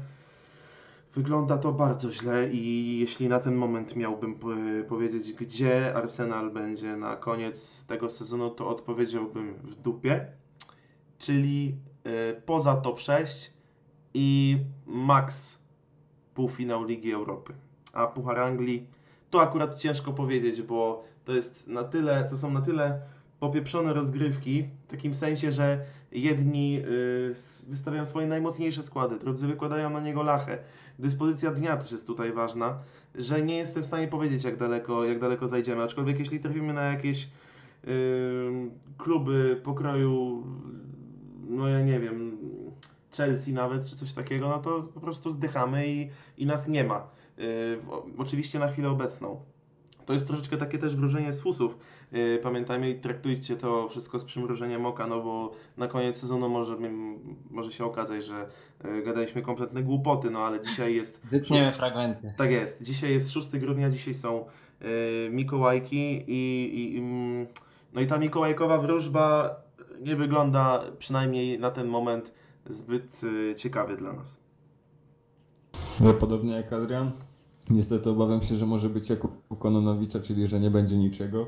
wygląda 1.18 1.58
to 1.58 1.72
bardzo 1.72 2.12
źle 2.12 2.50
i 2.50 3.00
jeśli 3.00 3.28
na 3.28 3.40
ten 3.40 3.56
moment 3.56 3.96
miałbym 3.96 4.36
po- 4.36 4.48
powiedzieć, 4.88 5.34
gdzie 5.34 5.96
Arsenal 5.96 6.52
będzie 6.52 6.96
na 6.96 7.16
koniec 7.16 7.86
tego 7.86 8.10
sezonu, 8.10 8.50
to 8.50 8.68
odpowiedziałbym 8.68 9.54
w 9.54 9.76
dupie, 9.76 10.28
czyli 11.18 11.76
y, 12.08 12.42
poza 12.46 12.76
top 12.76 13.00
6 13.00 13.52
i 14.14 14.58
max 14.86 15.60
półfinał 16.34 16.84
Ligi 16.86 17.12
Europy. 17.12 17.54
A 17.94 18.08
Puchar 18.08 18.40
Anglii 18.40 18.88
to 19.30 19.42
akurat 19.42 19.76
ciężko 19.76 20.14
powiedzieć, 20.14 20.62
bo 20.62 21.04
to 21.26 21.34
jest 21.34 21.68
na 21.68 21.84
tyle, 21.84 22.28
to 22.30 22.38
są 22.38 22.52
na 22.52 22.62
tyle 22.62 23.02
popieprzone 23.40 23.94
rozgrywki, 23.94 24.64
w 24.88 24.92
takim 24.92 25.14
sensie, 25.14 25.52
że 25.52 25.86
jedni 26.12 26.80
y, 26.86 27.34
wystawiają 27.68 28.06
swoje 28.06 28.28
najmocniejsze 28.28 28.84
składy, 28.84 29.20
drudzy 29.20 29.48
wykładają 29.48 29.90
na 29.90 30.00
niego 30.00 30.24
lachę. 30.24 30.58
Dyspozycja 31.00 31.52
dnia 31.52 31.78
też 31.78 31.92
jest 31.92 32.08
tutaj 32.08 32.34
ważna, 32.34 32.80
że 33.16 33.42
nie 33.42 33.58
jestem 33.58 33.84
w 33.84 33.86
stanie 33.86 34.08
powiedzieć, 34.08 34.44
jak 34.44 34.58
daleko, 34.58 35.06
jak 35.06 35.20
daleko 35.20 35.48
zajdziemy. 35.48 35.84
Aczkolwiek 35.84 36.20
jeśli 36.20 36.40
trafimy 36.40 36.74
na 36.74 36.82
jakieś 36.82 37.24
y, 37.24 38.70
kluby 38.98 39.62
pokroju, 39.64 40.44
no 41.50 41.68
ja 41.68 41.82
nie 41.82 42.00
wiem, 42.00 42.38
Chelsea 43.18 43.54
nawet, 43.54 43.86
czy 43.86 43.96
coś 43.96 44.14
takiego, 44.14 44.48
no 44.50 44.60
to 44.60 44.84
po 44.94 45.00
prostu 45.00 45.30
zdychamy 45.30 45.88
i, 45.88 46.10
i 46.38 46.46
nas 46.46 46.68
nie 46.68 46.84
ma. 46.84 47.08
Y, 47.40 47.78
o- 47.90 48.06
oczywiście 48.18 48.60
na 48.60 48.68
chwilę 48.68 48.90
obecną. 48.90 49.42
To 50.08 50.14
jest 50.14 50.28
troszeczkę 50.28 50.58
takie 50.58 50.78
też 50.78 50.96
wróżenie 50.96 51.34
z 51.34 51.42
fusów. 51.42 51.78
Yy, 52.12 52.40
Pamiętajmy 52.44 52.90
i 52.90 53.00
traktujcie 53.00 53.56
to 53.56 53.90
wszystko 53.90 54.20
z 54.20 54.26
przymrużeniem 54.26 54.86
oka, 54.86 55.08
no 55.08 55.22
bo 55.22 55.52
na 55.78 55.88
koniec 55.88 56.18
sezonu 56.18 56.50
może, 56.50 56.78
może 57.52 57.72
się 57.72 57.86
okazać, 57.86 58.26
że 58.26 58.46
yy, 58.84 59.04
gadaliśmy 59.04 59.42
kompletne 59.42 59.84
głupoty, 59.84 60.30
no 60.30 60.40
ale 60.40 60.62
dzisiaj 60.62 60.96
jest... 60.96 61.22
Wytniemy 61.32 61.74
fragmenty. 61.74 62.34
Tak 62.38 62.52
jest. 62.52 62.84
Dzisiaj 62.84 63.14
jest 63.14 63.32
6 63.32 63.50
grudnia, 63.50 63.90
dzisiaj 63.90 64.14
są 64.14 64.46
yy, 64.82 64.88
Mikołajki 65.32 66.24
i, 66.28 66.96
i, 66.96 67.00
mm, 67.00 67.48
no 67.94 68.02
i 68.02 68.08
ta 68.08 68.18
mikołajkowa 68.18 68.78
wróżba 68.78 69.56
nie 70.02 70.16
wygląda 70.16 70.84
przynajmniej 71.00 71.60
na 71.60 71.72
ten 71.72 71.88
moment 71.88 72.34
zbyt 72.66 73.22
ciekawie 73.56 73.98
dla 73.98 74.14
nas. 74.14 74.40
Ja 76.02 76.14
podobnie 76.14 76.54
jak 76.54 76.74
Adrian. 76.74 77.12
Niestety 77.70 78.10
obawiam 78.10 78.42
się, 78.42 78.56
że 78.56 78.66
może 78.66 78.90
być 78.90 79.10
jak 79.10 79.26
u 79.50 79.56
Kononowicza, 79.56 80.20
czyli 80.20 80.48
że 80.48 80.60
nie 80.60 80.72
będzie 80.72 80.98
niczego. 80.98 81.48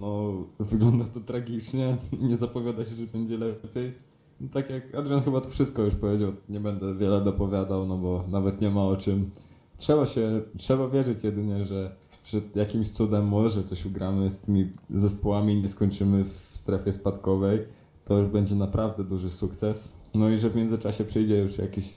No, 0.00 0.32
wygląda 0.60 1.04
to 1.04 1.20
tragicznie. 1.20 1.96
Nie 2.28 2.36
zapowiada 2.36 2.84
się, 2.84 2.94
że 2.94 3.06
będzie 3.06 3.38
lepiej. 3.38 3.94
No, 4.40 4.48
tak 4.52 4.70
jak 4.70 4.94
Adrian 4.94 5.22
chyba 5.22 5.40
to 5.40 5.50
wszystko 5.50 5.82
już 5.82 5.94
powiedział. 5.94 6.32
Nie 6.48 6.60
będę 6.60 6.94
wiele 6.94 7.20
dopowiadał, 7.20 7.86
no 7.86 7.98
bo 7.98 8.24
nawet 8.28 8.60
nie 8.60 8.70
ma 8.70 8.84
o 8.84 8.96
czym. 8.96 9.30
Trzeba 9.76 10.06
się, 10.06 10.42
trzeba 10.56 10.88
wierzyć 10.88 11.24
jedynie, 11.24 11.64
że, 11.64 11.96
że 12.24 12.40
jakimś 12.54 12.88
cudem 12.88 13.28
może 13.28 13.64
coś 13.64 13.86
ugramy 13.86 14.30
z 14.30 14.40
tymi 14.40 14.72
zespołami 14.90 15.62
nie 15.62 15.68
skończymy 15.68 16.24
w 16.24 16.28
strefie 16.28 16.92
spadkowej. 16.92 17.58
To 18.04 18.18
już 18.18 18.28
będzie 18.28 18.54
naprawdę 18.54 19.04
duży 19.04 19.30
sukces. 19.30 19.92
No 20.14 20.30
i 20.30 20.38
że 20.38 20.50
w 20.50 20.56
międzyczasie 20.56 21.04
przyjdzie 21.04 21.38
już 21.38 21.58
jakiś 21.58 21.94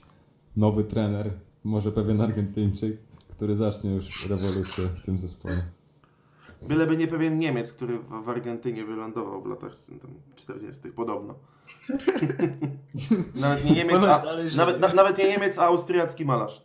nowy 0.56 0.84
trener, 0.84 1.30
może 1.64 1.92
pewien 1.92 2.20
Argentyńczyk, 2.20 2.98
który 3.38 3.56
zacznie 3.56 3.90
już 3.90 4.26
rewolucję 4.28 4.84
w 4.84 5.00
tym 5.00 5.18
zespole. 5.18 5.62
Byleby 6.68 6.96
nie 6.96 7.08
pewien 7.08 7.38
Niemiec, 7.38 7.72
który 7.72 7.98
w, 7.98 8.24
w 8.24 8.28
Argentynie 8.28 8.84
wylądował 8.84 9.42
w 9.42 9.46
latach 9.46 9.72
tam, 10.02 10.10
40. 10.36 10.88
podobno. 10.88 11.34
nawet 13.42 13.64
nie 13.64 13.70
Niemiec, 13.70 14.02
a, 14.02 14.22
nawet, 14.56 14.80
na, 14.80 14.88
nawet 14.88 15.18
nie 15.18 15.28
Niemiec, 15.28 15.58
a 15.58 15.62
austriacki 15.62 16.24
malarz. 16.24 16.62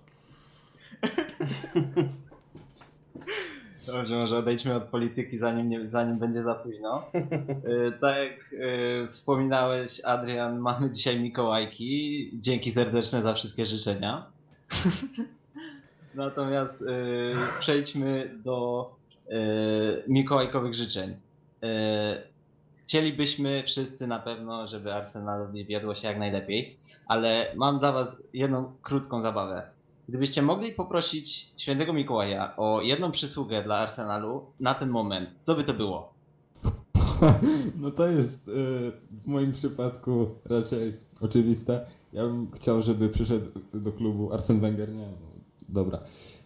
Dobrze, 3.87 4.15
może 4.15 4.37
odejdźmy 4.37 4.75
od 4.75 4.83
polityki, 4.83 5.37
zanim, 5.37 5.69
nie, 5.69 5.89
zanim 5.89 6.19
będzie 6.19 6.43
za 6.43 6.55
późno. 6.55 7.05
Y, 7.15 7.91
Tak 8.01 8.17
jak 8.17 8.53
y, 8.53 9.07
wspominałeś, 9.09 10.01
Adrian, 10.03 10.59
mamy 10.59 10.91
dzisiaj 10.91 11.19
Mikołajki. 11.19 12.31
Dzięki 12.33 12.71
serdeczne 12.71 13.21
za 13.21 13.33
wszystkie 13.33 13.65
życzenia. 13.65 14.25
Natomiast 16.15 16.81
y, 16.81 16.85
przejdźmy 17.59 18.39
do 18.43 18.89
y, 19.29 19.33
mikołajkowych 20.07 20.73
życzeń. 20.73 21.11
Y, 21.11 22.33
Chcielibyśmy 22.83 23.63
wszyscy 23.67 24.07
na 24.07 24.19
pewno, 24.19 24.67
żeby 24.67 24.93
Arsenalowi 24.93 25.65
wiodło 25.65 25.95
się 25.95 26.07
jak 26.07 26.19
najlepiej, 26.19 26.77
ale 27.07 27.51
mam 27.55 27.79
dla 27.79 27.91
Was 27.91 28.15
jedną 28.33 28.73
krótką 28.81 29.21
zabawę. 29.21 29.61
Gdybyście 30.09 30.41
mogli 30.41 30.71
poprosić 30.71 31.49
świętego 31.57 31.93
Mikołaja 31.93 32.55
o 32.57 32.81
jedną 32.81 33.11
przysługę 33.11 33.63
dla 33.63 33.75
Arsenalu 33.75 34.45
na 34.59 34.73
ten 34.73 34.89
moment, 34.89 35.29
co 35.43 35.55
by 35.55 35.63
to 35.63 35.73
było? 35.73 36.13
No 37.81 37.91
to 37.91 38.07
jest 38.07 38.51
w 39.23 39.27
moim 39.27 39.51
przypadku 39.51 40.29
raczej 40.45 40.93
oczywiste. 41.21 41.85
Ja 42.13 42.23
bym 42.23 42.51
chciał, 42.51 42.81
żeby 42.81 43.09
przyszedł 43.09 43.45
do 43.73 43.91
klubu 43.91 44.33
Arsen 44.33 44.59
Wenger, 44.59 44.89
nie, 44.89 45.07
no, 45.07 45.32
dobra. 45.73 45.99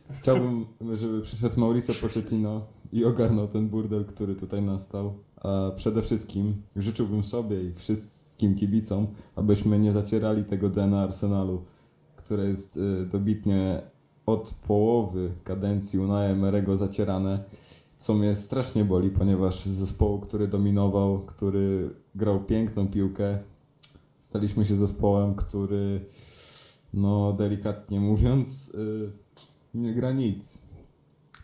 Chciałbym, 0.10 0.66
żeby 0.94 1.22
przyszedł 1.22 1.60
Mauricio 1.60 1.94
Pochettino 2.02 2.66
i 2.94 3.06
ogarnął 3.06 3.48
ten 3.48 3.70
burdel, 3.70 4.06
który 4.06 4.36
tutaj 4.36 4.62
nastał. 4.62 5.14
A 5.36 5.72
przede 5.76 6.02
wszystkim 6.02 6.62
życzyłbym 6.76 7.24
sobie 7.24 7.64
i 7.64 7.74
wszystkim 7.74 8.56
kibicom, 8.56 9.08
abyśmy 9.36 9.80
nie 9.80 9.92
zacierali 9.92 10.44
tego 10.44 10.70
DNA 10.70 11.02
Arsenalu, 11.02 11.64
które 12.16 12.46
jest 12.46 12.78
y, 12.78 13.06
dobitnie 13.06 13.82
od 14.26 14.56
połowy 14.68 15.32
kadencji 15.44 16.00
Unai 16.00 16.32
Emerego 16.32 16.78
zacierane 16.78 17.44
co 17.98 18.14
mnie 18.14 18.36
strasznie 18.36 18.86
boli, 18.86 19.10
ponieważ 19.10 19.60
z 19.60 19.68
zespołu, 19.68 20.20
który 20.20 20.48
dominował, 20.48 21.20
który 21.20 21.90
grał 22.16 22.44
piękną 22.44 22.88
piłkę, 22.88 23.40
staliśmy 24.20 24.66
się 24.66 24.76
zespołem, 24.76 25.36
który, 25.36 26.06
no 26.94 27.34
delikatnie 27.34 28.00
mówiąc, 28.00 28.68
yy, 28.74 29.12
nie 29.74 29.94
gra 29.94 30.12
nic. 30.12 30.62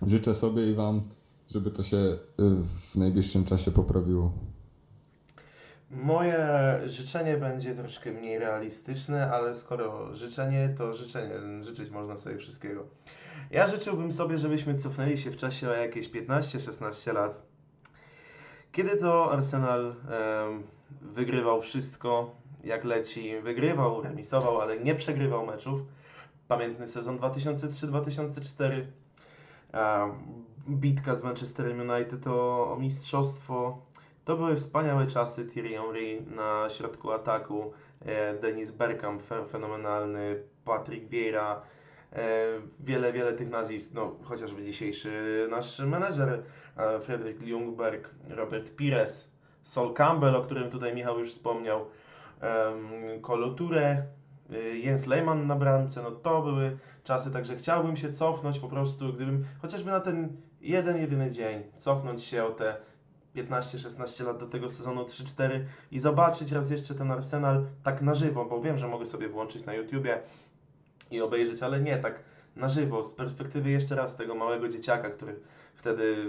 Życzę 0.08 0.36
sobie 0.36 0.72
i 0.72 0.74
Wam, 0.74 1.02
żeby 1.50 1.72
to 1.72 1.84
się 1.84 1.98
y, 1.98 2.18
w 2.92 2.96
najbliższym 2.96 3.46
czasie 3.46 3.72
poprawiło. 3.72 4.32
Moje 5.92 6.40
życzenie 6.86 7.38
będzie 7.38 7.76
troszkę 7.76 8.12
mniej 8.12 8.40
realistyczne, 8.40 9.32
ale 9.32 9.56
skoro 9.56 10.16
życzenie, 10.16 10.76
to 10.78 10.96
życzenie, 10.96 11.64
życzyć 11.64 11.90
można 11.90 12.18
sobie 12.18 12.38
wszystkiego. 12.38 12.84
Ja 13.52 13.68
życzyłbym 13.68 14.12
sobie, 14.12 14.38
żebyśmy 14.38 14.76
cofnęli 14.76 15.18
się 15.18 15.32
w 15.32 15.38
czasie 15.38 15.70
o 15.70 15.74
jakieś 15.74 16.10
15-16 16.10 17.14
lat. 17.14 17.42
Kiedy 18.72 18.98
to 18.98 19.32
Arsenal 19.32 19.86
em, 19.86 20.64
wygrywał 21.02 21.62
wszystko 21.62 22.36
jak 22.64 22.84
leci, 22.84 23.42
wygrywał, 23.42 24.02
remisował, 24.02 24.62
ale 24.62 24.80
nie 24.80 24.96
przegrywał 24.96 25.46
meczów. 25.46 25.82
Pamiętny 26.48 26.88
sezon 26.88 27.18
2003-2004. 27.20 28.86
em, 29.72 30.12
Bitka 30.70 31.16
z 31.16 31.24
Manchesterem 31.24 31.90
United 31.90 32.28
o, 32.28 32.72
o 32.74 32.80
mistrzostwo. 32.80 33.78
To 34.26 34.38
były 34.38 34.56
wspaniałe 34.56 35.08
czasy 35.08 35.46
Thierry 35.46 35.70
Henry 35.78 36.22
na 36.36 36.70
środku 36.70 37.12
ataku, 37.12 37.74
e, 38.06 38.34
Denis 38.34 38.72
Bergkamp 38.72 39.22
fe- 39.30 39.46
fenomenalny, 39.48 40.44
Patrick 40.66 41.10
Vieira, 41.10 41.62
e, 42.14 42.46
wiele, 42.80 43.14
wiele 43.14 43.34
tych 43.34 43.50
nazwisk, 43.50 43.90
no 43.94 44.16
chociażby 44.24 44.64
dzisiejszy 44.64 45.48
nasz 45.50 45.80
menedżer 45.80 46.44
e, 46.78 47.00
Fredrik 47.00 47.42
Ljungberg, 47.42 48.10
Robert 48.30 48.76
Pires, 48.76 49.32
Sol 49.64 49.94
Campbell, 49.94 50.36
o 50.36 50.42
którym 50.42 50.70
tutaj 50.72 50.96
Michał 50.96 51.20
już 51.20 51.32
wspomniał, 51.34 51.86
em, 52.44 53.22
Kolo 53.22 53.56
Touré, 53.56 54.04
y, 54.52 54.78
Jens 54.78 55.06
Lehmann 55.06 55.48
na 55.48 55.56
bramce, 55.56 56.02
no 56.02 56.12
to 56.12 56.42
były 56.42 56.78
czasy, 57.04 57.32
także 57.32 57.56
chciałbym 57.56 57.98
się 57.98 58.14
cofnąć 58.14 58.60
po 58.60 58.68
prostu, 58.68 59.14
gdybym 59.14 59.46
chociażby 59.62 59.92
na 59.92 60.00
ten 60.00 60.38
jeden, 60.62 60.98
jedyny 60.98 61.32
dzień 61.32 61.64
cofnąć 61.78 62.24
się 62.24 62.44
o 62.44 62.50
te 62.50 62.76
15-16 63.36 64.26
lat 64.26 64.38
do 64.38 64.48
tego 64.48 64.70
sezonu 64.70 65.04
3-4 65.04 65.60
i 65.92 66.00
zobaczyć 66.00 66.52
raz 66.52 66.72
jeszcze 66.72 66.96
ten 66.96 67.12
Arsenal 67.12 67.66
tak 67.84 68.02
na 68.02 68.14
żywo, 68.14 68.46
bo 68.46 68.62
wiem, 68.62 68.78
że 68.78 68.88
mogę 68.88 69.06
sobie 69.06 69.30
włączyć 69.30 69.66
na 69.66 69.74
YouTubie 69.74 70.20
i 71.12 71.22
obejrzeć, 71.22 71.64
ale 71.64 71.82
nie 71.82 71.98
tak 71.98 72.20
na 72.56 72.70
żywo, 72.70 73.04
z 73.04 73.14
perspektywy 73.14 73.70
jeszcze 73.70 73.96
raz 73.96 74.16
tego 74.16 74.36
małego 74.36 74.70
dzieciaka, 74.70 75.10
który 75.10 75.40
wtedy 75.76 76.26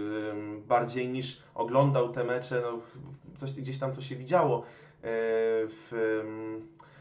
bardziej 0.69 1.09
niż 1.09 1.43
oglądał 1.55 2.13
te 2.13 2.25
mecze, 2.25 2.63
no, 2.63 2.79
coś 3.41 3.53
gdzieś 3.53 3.79
tam 3.79 3.93
to 3.93 4.03
się 4.03 4.17
widziało 4.17 4.65
w, 5.05 5.89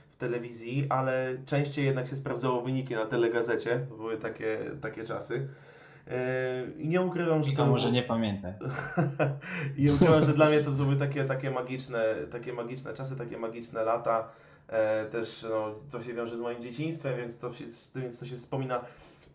w 0.09 0.17
telewizji, 0.17 0.85
ale 0.89 1.37
częściej 1.45 1.85
jednak 1.85 2.07
się 2.07 2.15
sprawdzało 2.15 2.61
wyniki 2.61 2.95
na 2.95 3.05
telegazecie, 3.05 3.85
były 3.97 4.17
takie, 4.17 4.59
takie 4.81 5.03
czasy. 5.03 5.47
Yy, 6.07 6.13
I 6.77 6.87
nie 6.87 7.01
ukrywam, 7.01 7.43
że 7.43 7.51
I 7.51 7.55
to 7.55 7.63
to 7.63 7.69
może 7.69 7.91
nie 7.91 8.03
pamiętać. 8.03 8.55
i 9.77 9.89
uważam, 9.91 10.23
że 10.23 10.33
dla 10.33 10.49
mnie 10.49 10.59
to 10.59 10.71
były 10.71 10.95
takie, 10.95 11.25
takie, 11.25 11.51
magiczne, 11.51 12.15
takie 12.31 12.53
magiczne 12.53 12.93
czasy, 12.93 13.17
takie 13.17 13.37
magiczne 13.37 13.83
lata. 13.83 14.29
E, 14.67 15.05
też 15.05 15.45
no, 15.49 15.75
to 15.91 16.03
się 16.03 16.13
wiąże 16.13 16.37
z 16.37 16.39
moim 16.39 16.63
dzieciństwem, 16.63 17.17
więc 17.17 17.39
to, 17.39 17.53
się, 17.53 17.65
więc 17.95 18.19
to 18.19 18.25
się 18.25 18.37
wspomina 18.37 18.81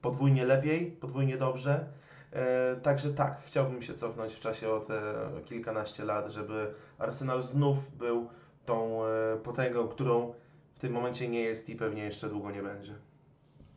podwójnie 0.02 0.44
lepiej, 0.44 0.90
podwójnie 1.00 1.37
dobrze. 1.37 1.85
E, 2.33 2.76
także 2.76 3.11
tak, 3.11 3.42
chciałbym 3.46 3.83
się 3.83 3.94
cofnąć 3.94 4.33
w 4.33 4.40
czasie 4.40 4.70
o 4.70 4.81
te 4.81 5.00
kilkanaście 5.44 6.04
lat, 6.04 6.31
żeby 6.31 6.66
Arsenal 6.98 7.42
znów 7.42 7.96
był 7.98 8.28
tą 8.68 9.04
e, 9.04 9.37
potęgą, 9.37 9.88
którą 9.88 10.33
w 10.74 10.78
tym 10.78 10.92
momencie 10.92 11.28
nie 11.28 11.40
jest 11.40 11.68
i 11.68 11.76
pewnie 11.76 12.04
jeszcze 12.04 12.28
długo 12.28 12.50
nie 12.50 12.62
będzie. 12.62 12.94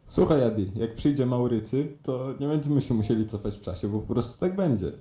Słuchaj 0.06 0.44
Adi, 0.44 0.72
jak 0.76 0.94
przyjdzie 0.94 1.26
Maurycy, 1.26 1.98
to 2.04 2.34
nie 2.40 2.48
będziemy 2.48 2.82
się 2.82 2.94
musieli 2.94 3.26
cofać 3.26 3.56
w 3.58 3.62
czasie, 3.62 3.88
bo 3.88 4.00
po 4.00 4.14
prostu 4.14 4.40
tak 4.40 4.56
będzie. 4.56 4.92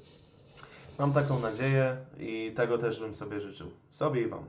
Mam 0.98 1.12
taką 1.12 1.40
nadzieję 1.40 1.96
i 2.18 2.52
tego 2.56 2.78
też 2.78 3.00
bym 3.00 3.14
sobie 3.14 3.40
życzył. 3.40 3.66
Sobie 3.90 4.22
i 4.22 4.28
Wam. 4.28 4.44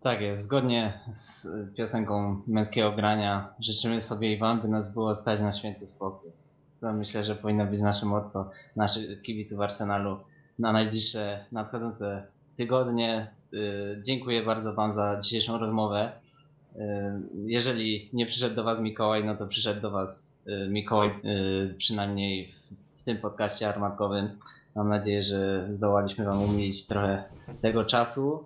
Tak 0.00 0.20
jest, 0.20 0.42
zgodnie 0.42 1.00
z 1.12 1.46
piosenką 1.76 2.42
męskiego 2.46 2.92
grania 2.92 3.54
życzymy 3.60 4.00
sobie 4.00 4.32
i 4.32 4.38
wam, 4.38 4.60
by 4.60 4.68
nas 4.68 4.92
było 4.92 5.14
stać 5.14 5.40
na 5.40 5.52
święty 5.52 5.86
spokój. 5.86 6.30
To 6.80 6.92
myślę, 6.92 7.24
że 7.24 7.34
powinno 7.34 7.66
być 7.66 7.80
nasze 7.80 8.06
motto 8.06 8.50
naszych 8.76 9.22
kibiców 9.22 9.60
Arsenalu 9.60 10.16
na 10.58 10.72
najbliższe 10.72 11.44
nadchodzące 11.52 12.26
tygodnie. 12.58 13.26
Y, 13.54 14.02
Dziękuję 14.04 14.42
bardzo 14.42 14.74
wam 14.74 14.92
za 14.92 15.20
dzisiejszą 15.20 15.58
rozmowę. 15.58 16.12
Y, 16.76 16.78
Jeżeli 17.46 18.10
nie 18.12 18.26
przyszedł 18.26 18.56
do 18.56 18.64
was 18.64 18.80
Mikołaj, 18.80 19.24
no 19.24 19.36
to 19.36 19.46
przyszedł 19.46 19.80
do 19.80 19.90
was 19.90 20.30
y, 20.48 20.68
Mikołaj 20.68 21.10
przynajmniej 21.78 22.52
w- 22.98 23.02
tym 23.02 23.18
podcaście 23.18 23.68
armatkowym. 23.68 24.28
Mam 24.74 24.88
nadzieję, 24.88 25.22
że 25.22 25.68
zdołaliśmy 25.74 26.24
wam 26.24 26.42
umilić 26.42 26.86
trochę 26.86 27.24
tego 27.62 27.84
czasu. 27.84 28.44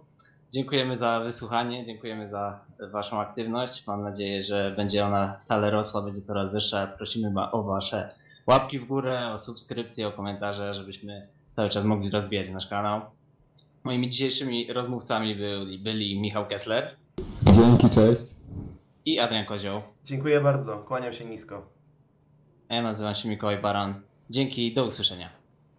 Dziękujemy 0.52 0.98
za 0.98 1.20
wysłuchanie, 1.20 1.84
dziękujemy 1.84 2.28
za 2.28 2.60
Waszą 2.92 3.20
aktywność. 3.20 3.86
Mam 3.86 4.02
nadzieję, 4.02 4.42
że 4.42 4.72
będzie 4.76 5.06
ona 5.06 5.36
stale 5.36 5.70
rosła, 5.70 6.02
będzie 6.02 6.22
coraz 6.22 6.52
wyższa. 6.52 6.86
Prosimy 6.86 7.32
o 7.52 7.62
Wasze 7.62 8.10
łapki 8.46 8.78
w 8.78 8.86
górę, 8.86 9.26
o 9.34 9.38
subskrypcje, 9.38 10.08
o 10.08 10.12
komentarze, 10.12 10.74
żebyśmy 10.74 11.26
cały 11.56 11.70
czas 11.70 11.84
mogli 11.84 12.10
rozwijać 12.10 12.50
nasz 12.50 12.66
kanał. 12.66 13.00
Moimi 13.84 14.10
dzisiejszymi 14.10 14.72
rozmówcami 14.72 15.34
byli, 15.36 15.78
byli 15.78 16.20
Michał 16.20 16.46
Kessler 16.46 16.96
Dzięki, 17.52 17.90
cześć. 17.90 18.22
i 19.04 19.18
Adrian 19.18 19.44
Kozioł. 19.46 19.82
Dziękuję 20.04 20.40
bardzo, 20.40 20.78
kłaniam 20.78 21.12
się 21.12 21.24
nisko. 21.24 21.66
Ja 22.68 22.82
nazywam 22.82 23.14
się 23.14 23.28
Mikołaj 23.28 23.58
Baran. 23.58 24.02
Dzięki, 24.30 24.74
do 24.74 24.84
usłyszenia. 24.84 25.41